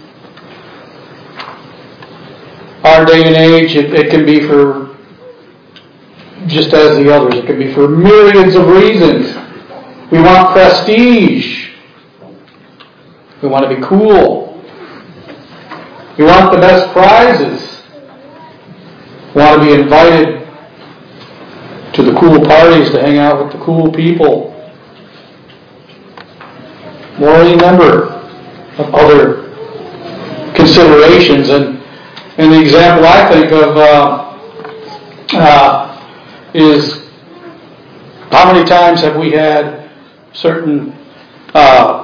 our 2.83 3.05
day 3.05 3.23
and 3.27 3.35
age, 3.35 3.75
it, 3.75 3.93
it 3.93 4.09
can 4.09 4.25
be 4.25 4.41
for 4.41 4.97
just 6.47 6.73
as 6.73 6.97
the 6.97 7.13
others. 7.13 7.35
It 7.35 7.45
can 7.45 7.59
be 7.59 7.73
for 7.73 7.87
myriads 7.87 8.55
of 8.55 8.67
reasons. 8.67 9.27
We 10.11 10.19
want 10.19 10.51
prestige. 10.51 11.70
We 13.41 13.49
want 13.49 13.67
to 13.69 13.75
be 13.75 13.81
cool. 13.81 14.61
We 16.17 16.25
want 16.25 16.51
the 16.51 16.59
best 16.59 16.91
prizes. 16.93 17.83
We 19.33 19.41
want 19.41 19.61
to 19.61 19.67
be 19.67 19.73
invited 19.73 20.47
to 21.93 22.03
the 22.03 22.13
cool 22.19 22.39
parties 22.45 22.91
to 22.91 23.01
hang 23.01 23.17
out 23.17 23.43
with 23.43 23.53
the 23.53 23.65
cool 23.65 23.91
people. 23.91 24.49
Or 27.19 27.29
any 27.35 27.55
number 27.55 28.03
of 28.77 28.93
other 28.93 29.49
considerations. 30.55 31.49
And, 31.49 31.81
and 32.37 32.51
the 32.51 32.61
example 32.61 33.05
I 33.05 33.29
think 33.31 33.51
of 33.51 33.77
uh, 33.77 34.31
uh, 35.33 36.51
is 36.53 37.09
how 38.31 38.53
many 38.53 38.67
times 38.67 39.01
have 39.01 39.17
we 39.17 39.31
had 39.31 39.89
certain 40.33 40.91
uh, 41.53 42.00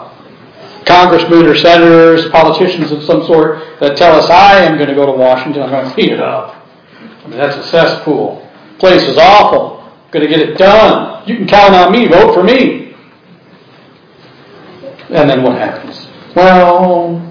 congressmen 0.98 1.46
or 1.46 1.56
senators, 1.56 2.28
politicians 2.30 2.92
of 2.92 3.04
some 3.04 3.24
sort, 3.26 3.80
that 3.80 3.98
tell 3.98 4.20
us, 4.20 4.30
I 4.30 4.64
am 4.64 4.78
going 4.78 4.90
to 4.90 4.96
go 4.96 5.06
to 5.06 5.12
Washington, 5.12 5.62
I'm 5.64 5.70
going 5.70 5.86
to 5.86 5.94
clean 5.94 6.12
it 6.12 6.20
up. 6.20 6.66
I 7.24 7.28
mean, 7.28 7.38
that's 7.38 7.56
a 7.56 7.64
cesspool. 7.64 8.48
Place 8.80 9.04
is 9.04 9.18
awful. 9.18 9.82
I'm 9.82 10.12
going 10.12 10.26
to 10.26 10.30
get 10.30 10.40
it 10.40 10.58
done. 10.58 11.28
You 11.28 11.36
can 11.36 11.48
count 11.48 11.76
on 11.76 11.92
me. 11.92 12.08
Vote 12.08 12.34
for 12.34 12.44
me. 12.44 12.96
And 15.10 15.30
then 15.30 15.44
what 15.44 15.58
happens? 15.58 16.08
Well, 16.36 17.22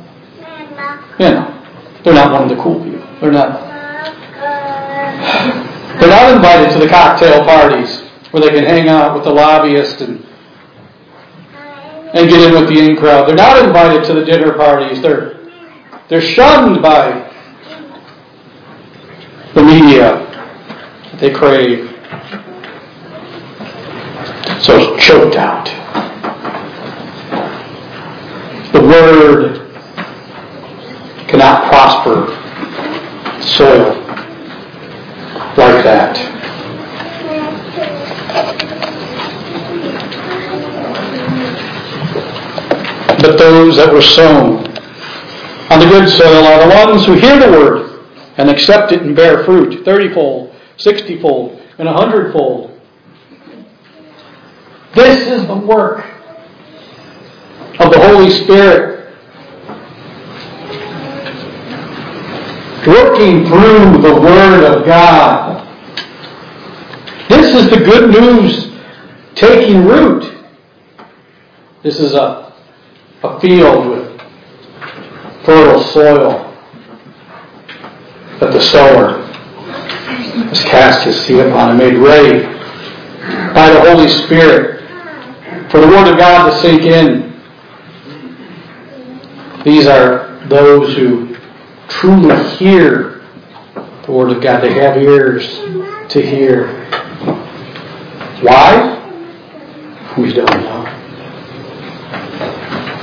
you 1.18 1.30
know, 1.30 2.00
they're 2.04 2.14
not 2.14 2.32
one 2.32 2.42
of 2.44 2.48
the 2.48 2.62
cool 2.62 2.82
people. 2.82 3.06
They're 3.20 3.32
not. 3.32 3.64
They're 5.98 6.10
not 6.10 6.36
invited 6.36 6.74
to 6.74 6.78
the 6.78 6.88
cocktail 6.90 7.42
parties 7.44 8.02
where 8.30 8.42
they 8.42 8.50
can 8.50 8.64
hang 8.64 8.86
out 8.88 9.14
with 9.14 9.24
the 9.24 9.32
lobbyists 9.32 10.02
and 10.02 10.22
and 12.14 12.28
get 12.28 12.40
in 12.40 12.52
with 12.52 12.68
the 12.68 12.78
in 12.78 12.96
crowd. 12.96 13.28
They're 13.28 13.36
not 13.36 13.64
invited 13.64 14.04
to 14.04 14.14
the 14.14 14.24
dinner 14.24 14.52
parties. 14.54 15.00
They're 15.02 15.36
they're 16.08 16.20
shunned 16.20 16.80
by 16.82 17.32
the 19.54 19.62
media 19.62 20.22
they 21.20 21.30
crave. 21.30 21.90
So 24.62 24.78
it's 24.78 25.04
choked 25.04 25.36
out. 25.36 25.66
The 28.72 28.80
word 28.80 29.66
cannot 31.28 31.68
prosper 31.70 32.26
soil 33.42 33.96
like 35.56 35.82
that. 35.84 36.36
But 43.18 43.38
those 43.38 43.76
that 43.76 43.92
were 43.92 44.02
sown 44.02 44.66
on 45.70 45.80
the 45.80 45.86
good 45.86 46.08
soil 46.08 46.44
are 46.44 46.68
the 46.68 46.74
ones 46.74 47.06
who 47.06 47.14
hear 47.14 47.38
the 47.38 47.50
word 47.50 48.00
and 48.36 48.50
accept 48.50 48.92
it 48.92 49.02
and 49.02 49.16
bear 49.16 49.44
fruit, 49.44 49.84
thirtyfold, 49.84 50.54
sixtyfold, 50.76 51.60
and 51.78 51.88
a 51.88 51.92
hundredfold. 51.92 52.78
This 54.94 55.26
is 55.26 55.46
the 55.46 55.56
work 55.56 56.04
of 57.78 57.92
the 57.92 57.98
Holy 57.98 58.30
Spirit 58.30 58.96
working 62.86 63.44
through 63.46 64.00
the 64.00 64.20
Word 64.20 64.64
of 64.64 64.86
God. 64.86 65.62
This 67.28 67.54
is 67.54 67.70
the 67.70 67.78
good 67.78 68.10
news 68.10 68.70
taking 69.34 69.84
root. 69.84 70.32
This 71.82 71.98
is 71.98 72.14
a, 72.14 72.45
a 73.26 73.40
field 73.40 73.88
with 73.88 74.20
fertile 75.44 75.82
soil 75.82 76.54
that 78.40 78.52
the 78.52 78.60
sower 78.60 79.22
has 80.48 80.62
cast 80.64 81.04
his 81.04 81.20
seed 81.24 81.40
upon 81.40 81.70
and 81.70 81.78
made 81.78 81.94
ready 81.94 82.44
by 83.54 83.70
the 83.70 83.80
Holy 83.80 84.08
Spirit 84.08 84.76
for 85.70 85.80
the 85.80 85.86
Word 85.86 86.12
of 86.12 86.18
God 86.18 86.50
to 86.50 86.60
sink 86.60 86.82
in. 86.82 87.32
These 89.64 89.86
are 89.86 90.46
those 90.48 90.94
who 90.94 91.36
truly 91.88 92.56
hear 92.56 93.26
the 94.04 94.12
Word 94.12 94.30
of 94.36 94.42
God. 94.42 94.62
They 94.62 94.74
have 94.74 94.96
ears 94.96 95.48
to 96.10 96.22
hear. 96.22 96.68
Why? 98.42 98.92
We 100.16 100.32
don't 100.32 100.46
know. 100.46 100.95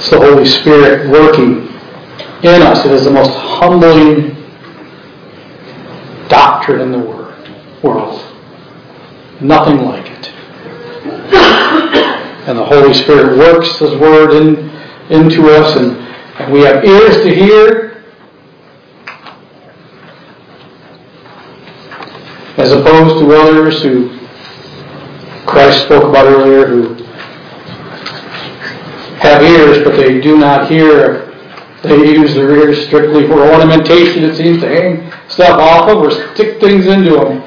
It's 0.04 0.12
the 0.12 0.20
Holy 0.20 0.46
Spirit 0.46 1.10
working 1.10 1.66
in 2.44 2.62
us. 2.62 2.86
It 2.86 2.92
is 2.92 3.06
the 3.06 3.12
most 3.12 3.32
humbling 3.32 4.36
doctrine 6.28 6.82
in 6.82 6.92
the 6.92 7.00
world. 7.00 8.20
Nothing 9.40 9.86
like 9.86 10.06
it. 10.08 10.28
And 12.50 12.58
the 12.58 12.66
Holy 12.66 12.94
Spirit 12.94 13.38
works 13.38 13.80
His 13.80 13.96
Word 13.96 14.34
in, 14.34 14.70
into 15.10 15.50
us, 15.50 15.74
and, 15.78 15.96
and 16.38 16.52
we 16.52 16.64
have 16.64 16.84
ears 16.84 17.24
to 17.24 17.34
hear, 17.34 18.04
as 22.58 22.74
opposed 22.74 23.20
to 23.20 23.34
others 23.36 23.82
who 23.82 24.20
Christ 25.46 25.86
spoke 25.86 26.04
about 26.04 26.26
earlier, 26.26 26.68
who 26.68 26.93
have 29.24 29.42
ears 29.42 29.84
but 29.86 29.96
they 29.96 30.20
do 30.20 30.38
not 30.38 30.70
hear. 30.70 31.32
They 31.82 31.96
use 31.96 32.34
their 32.34 32.52
ears 32.52 32.86
strictly 32.88 33.28
for 33.28 33.40
ornamentation, 33.42 34.24
it 34.24 34.36
seems, 34.36 34.62
to 34.62 34.68
hang 34.68 35.12
stuff 35.30 35.60
off 35.60 35.90
of 35.90 35.98
or 35.98 36.12
stick 36.34 36.60
things 36.60 36.86
into 36.86 37.12
them, 37.12 37.42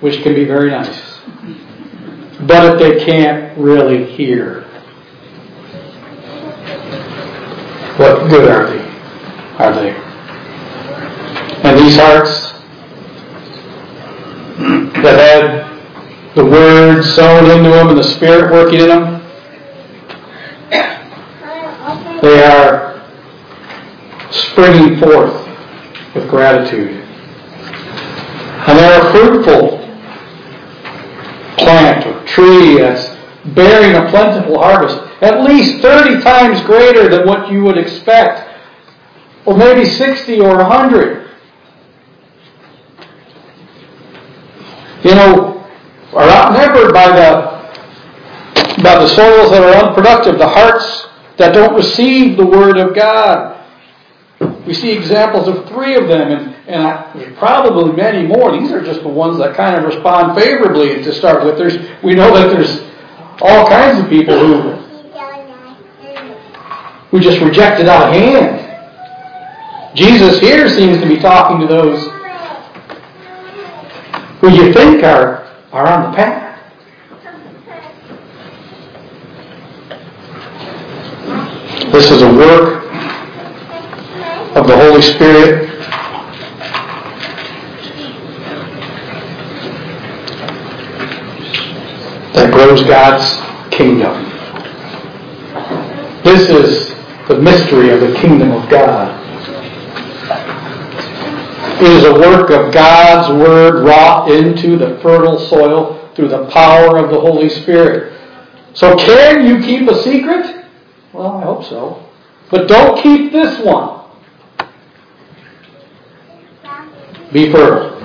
which 0.00 0.22
can 0.22 0.34
be 0.34 0.44
very 0.44 0.70
nice. 0.70 1.00
But 2.42 2.74
if 2.74 2.78
they 2.78 3.04
can't 3.04 3.56
really 3.56 4.04
hear, 4.12 4.62
what 7.96 8.28
good 8.28 8.48
are 8.48 8.70
they? 8.70 8.84
Are 9.58 9.72
they? 9.72 9.90
And 11.62 11.78
these 11.78 11.96
hearts 11.96 12.52
that 15.02 15.18
had 15.18 16.34
the 16.34 16.44
Word 16.44 17.04
sown 17.04 17.50
into 17.50 17.70
them 17.70 17.88
and 17.88 17.98
the 17.98 18.02
Spirit 18.02 18.52
working 18.52 18.80
in 18.80 18.88
them, 18.88 19.13
they 22.24 22.42
are 22.42 23.06
springing 24.30 24.98
forth 24.98 25.46
with 26.14 26.28
gratitude. 26.28 27.02
And 28.66 28.78
they're 28.78 29.06
a 29.06 29.12
fruitful 29.12 29.78
plant 31.58 32.06
or 32.06 32.26
tree 32.26 32.78
that's 32.78 33.14
bearing 33.54 33.94
a 33.94 34.08
plentiful 34.10 34.58
harvest, 34.58 34.96
at 35.22 35.44
least 35.44 35.82
30 35.82 36.22
times 36.22 36.60
greater 36.62 37.08
than 37.08 37.26
what 37.26 37.50
you 37.52 37.62
would 37.62 37.76
expect, 37.76 38.48
or 39.44 39.56
maybe 39.56 39.84
60 39.84 40.40
or 40.40 40.56
100. 40.56 41.30
You 45.04 45.14
know, 45.14 45.66
are 46.14 46.28
outnumbered 46.28 46.94
by 46.94 47.08
the 47.08 47.54
by 48.82 48.98
the 48.98 49.08
soils 49.08 49.50
that 49.50 49.62
are 49.62 49.86
unproductive, 49.86 50.38
the 50.38 50.48
hearts 50.48 51.06
that 51.38 51.52
don't 51.52 51.74
receive 51.74 52.36
the 52.36 52.46
Word 52.46 52.78
of 52.78 52.94
God. 52.94 53.60
We 54.66 54.74
see 54.74 54.90
examples 54.90 55.48
of 55.48 55.68
three 55.68 55.96
of 55.96 56.08
them, 56.08 56.30
and, 56.30 56.54
and 56.68 56.82
I, 56.82 57.12
there's 57.14 57.36
probably 57.38 57.92
many 57.92 58.26
more. 58.26 58.58
These 58.58 58.72
are 58.72 58.82
just 58.82 59.02
the 59.02 59.08
ones 59.08 59.38
that 59.38 59.54
kind 59.56 59.76
of 59.76 59.84
respond 59.84 60.38
favorably 60.38 61.02
to 61.02 61.12
start 61.12 61.44
with. 61.44 61.58
There's, 61.58 61.76
we 62.02 62.14
know 62.14 62.34
that 62.34 62.48
there's 62.48 62.80
all 63.40 63.68
kinds 63.68 64.02
of 64.02 64.08
people 64.08 64.38
who, 64.38 64.70
who 67.10 67.20
just 67.20 67.40
reject 67.40 67.80
it 67.80 67.88
out 67.88 68.08
of 68.08 68.14
hand. 68.14 68.60
Jesus 69.94 70.40
here 70.40 70.68
seems 70.68 71.00
to 71.00 71.06
be 71.06 71.18
talking 71.18 71.60
to 71.60 71.66
those 71.66 72.02
who 74.40 74.50
you 74.50 74.72
think 74.72 75.04
are, 75.04 75.44
are 75.72 75.86
on 75.86 76.10
the 76.10 76.16
path. 76.16 76.43
This 81.94 82.10
is 82.10 82.22
a 82.22 82.26
work 82.26 82.92
of 84.56 84.66
the 84.66 84.76
Holy 84.76 85.00
Spirit. 85.00 85.70
that 92.34 92.52
grows 92.52 92.82
God's 92.82 93.30
kingdom. 93.72 94.24
This 96.24 96.50
is 96.50 96.88
the 97.28 97.38
mystery 97.40 97.90
of 97.90 98.00
the 98.00 98.12
kingdom 98.20 98.50
of 98.50 98.68
God. 98.68 99.14
It 101.80 101.92
is 101.92 102.04
a 102.06 102.14
work 102.14 102.50
of 102.50 102.74
God's 102.74 103.32
Word 103.40 103.84
wrought 103.84 104.32
into 104.32 104.76
the 104.76 104.98
fertile 105.00 105.38
soil 105.38 106.10
through 106.16 106.30
the 106.30 106.46
power 106.46 106.96
of 106.96 107.12
the 107.12 107.20
Holy 107.20 107.48
Spirit. 107.48 108.20
So 108.72 108.96
can 108.96 109.46
you 109.46 109.64
keep 109.64 109.88
a 109.88 110.02
secret? 110.02 110.63
Well, 111.14 111.36
I 111.36 111.42
hope 111.44 111.64
so. 111.64 112.04
But 112.50 112.66
don't 112.66 113.00
keep 113.00 113.30
this 113.30 113.64
one. 113.64 114.00
Be 117.32 117.52
fertile. 117.52 118.00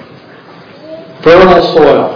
Fertile 1.24 1.74
soil. 1.74 2.16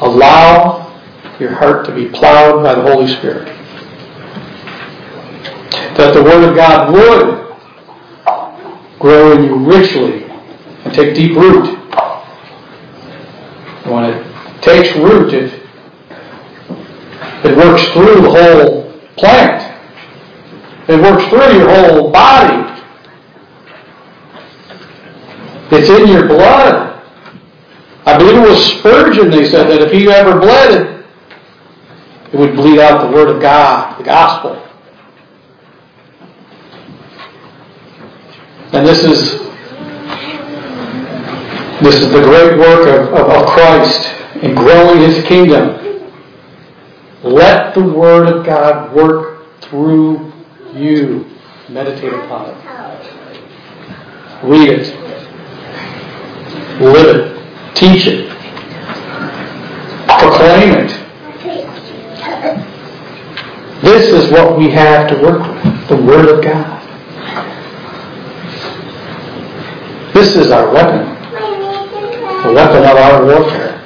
Allow 0.00 0.96
your 1.40 1.52
heart 1.54 1.84
to 1.86 1.94
be 1.94 2.08
plowed 2.08 2.62
by 2.62 2.76
the 2.76 2.82
Holy 2.82 3.08
Spirit. 3.08 3.48
That 5.96 6.14
the 6.14 6.22
Word 6.22 6.48
of 6.48 6.54
God 6.54 6.92
would 6.92 7.42
grow 9.00 9.32
in 9.32 9.42
you 9.42 9.56
richly 9.56 10.22
and 10.84 10.94
take 10.94 11.16
deep 11.16 11.36
root. 11.36 11.66
When 13.86 14.04
it 14.04 14.62
takes 14.62 14.96
root, 14.96 15.34
it, 15.34 15.68
it 17.44 17.56
works 17.56 17.84
through 17.88 18.22
the 18.22 18.30
whole 18.30 18.92
plant. 19.16 19.71
It 20.88 21.00
works 21.00 21.24
through 21.28 21.58
your 21.58 21.68
whole 21.68 22.10
body. 22.10 22.82
It's 25.70 25.88
in 25.88 26.08
your 26.08 26.26
blood. 26.26 27.00
I 28.04 28.18
believe 28.18 28.36
it 28.36 28.48
was 28.48 28.78
Spurgeon, 28.78 29.30
they 29.30 29.48
said, 29.48 29.68
that 29.68 29.80
if 29.80 29.92
he 29.92 30.10
ever 30.10 30.38
bled 30.38 30.80
it, 30.80 31.06
it 32.32 32.38
would 32.38 32.54
bleed 32.54 32.78
out 32.78 33.06
the 33.06 33.14
Word 33.14 33.28
of 33.28 33.40
God, 33.40 33.98
the 33.98 34.04
gospel. 34.04 34.56
And 38.72 38.86
this 38.86 39.04
is 39.04 39.42
this 41.82 41.96
is 41.96 42.12
the 42.12 42.22
great 42.22 42.58
work 42.58 42.86
of, 42.86 43.12
of, 43.12 43.28
of 43.28 43.46
Christ 43.48 44.08
in 44.42 44.54
growing 44.54 45.00
his 45.00 45.24
kingdom. 45.26 46.10
Let 47.22 47.74
the 47.74 47.82
Word 47.82 48.28
of 48.28 48.46
God 48.46 48.94
work 48.94 49.60
through 49.62 50.31
you. 50.74 51.26
Meditate 51.68 52.12
upon 52.12 52.50
it. 52.50 52.56
Read 54.44 54.68
it. 54.68 54.86
Live 56.80 57.16
it. 57.16 57.74
Teach 57.74 58.06
it. 58.06 58.28
Proclaim 60.06 60.74
it. 60.74 61.02
This 63.82 64.12
is 64.12 64.30
what 64.30 64.58
we 64.58 64.70
have 64.70 65.08
to 65.08 65.22
work 65.22 65.40
with. 65.40 65.88
The 65.88 65.96
Word 65.96 66.28
of 66.28 66.42
God. 66.42 66.82
This 70.14 70.36
is 70.36 70.50
our 70.50 70.72
weapon. 70.72 71.06
The 72.46 72.52
weapon 72.52 72.84
of 72.84 72.96
our 72.96 73.24
warfare. 73.24 73.78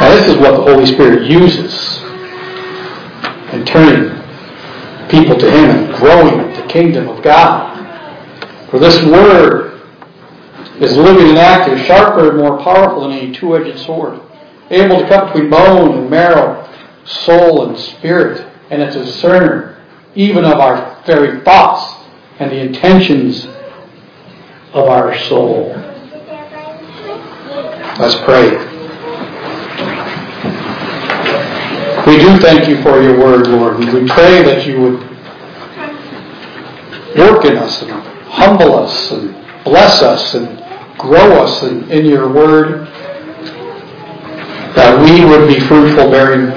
Now 0.00 0.08
this 0.14 0.28
is 0.28 0.36
what 0.36 0.56
the 0.56 0.62
Holy 0.62 0.86
Spirit 0.86 1.30
uses 1.30 2.02
in 3.52 3.64
turning 3.64 4.24
people 5.24 5.38
to 5.38 5.50
Him 5.50 5.70
and 5.70 5.94
growing 5.94 6.52
the 6.52 6.66
kingdom 6.68 7.08
of 7.08 7.22
God. 7.22 7.72
For 8.70 8.78
this 8.78 9.02
Word 9.04 9.80
is 10.80 10.96
living 10.96 11.28
and 11.28 11.38
active, 11.38 11.80
sharper 11.86 12.30
and 12.30 12.38
more 12.38 12.62
powerful 12.62 13.02
than 13.02 13.12
any 13.12 13.32
two-edged 13.32 13.78
sword, 13.86 14.20
able 14.70 15.00
to 15.00 15.08
cut 15.08 15.32
between 15.32 15.50
bone 15.50 15.98
and 15.98 16.10
marrow, 16.10 16.68
soul 17.04 17.68
and 17.68 17.78
spirit, 17.78 18.46
and 18.70 18.82
it's 18.82 18.96
a 18.96 19.04
discerner 19.04 19.82
even 20.14 20.44
of 20.44 20.60
our 20.60 21.02
very 21.06 21.40
thoughts 21.40 22.04
and 22.38 22.50
the 22.50 22.60
intentions 22.60 23.46
of 24.72 24.88
our 24.88 25.16
soul. 25.20 25.68
Let's 27.98 28.16
pray. 28.24 28.50
We 32.06 32.18
do 32.18 32.38
thank 32.38 32.68
you 32.68 32.82
for 32.82 33.00
your 33.02 33.18
word, 33.18 33.46
Lord, 33.46 33.78
we 33.78 34.06
pray 34.08 34.42
that 34.42 34.66
you 34.66 34.80
would 34.80 35.13
work 37.16 37.44
in 37.44 37.56
us 37.56 37.82
and 37.82 37.90
humble 38.30 38.74
us 38.76 39.10
and 39.12 39.34
bless 39.64 40.02
us 40.02 40.34
and 40.34 40.58
grow 40.98 41.42
us 41.42 41.62
in, 41.62 41.90
in 41.90 42.04
your 42.04 42.32
word, 42.32 42.86
that 44.76 44.98
we 45.00 45.24
would 45.24 45.48
be 45.48 45.60
fruitful, 45.60 46.10
bearing 46.10 46.50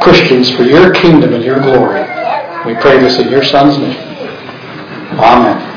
Christians 0.00 0.50
for 0.54 0.64
your 0.64 0.92
kingdom 0.92 1.32
and 1.32 1.44
your 1.44 1.60
glory. 1.60 2.00
We 2.66 2.74
pray 2.80 2.98
this 2.98 3.18
in 3.18 3.28
your 3.28 3.44
Son's 3.44 3.78
name. 3.78 3.96
Amen. 5.18 5.73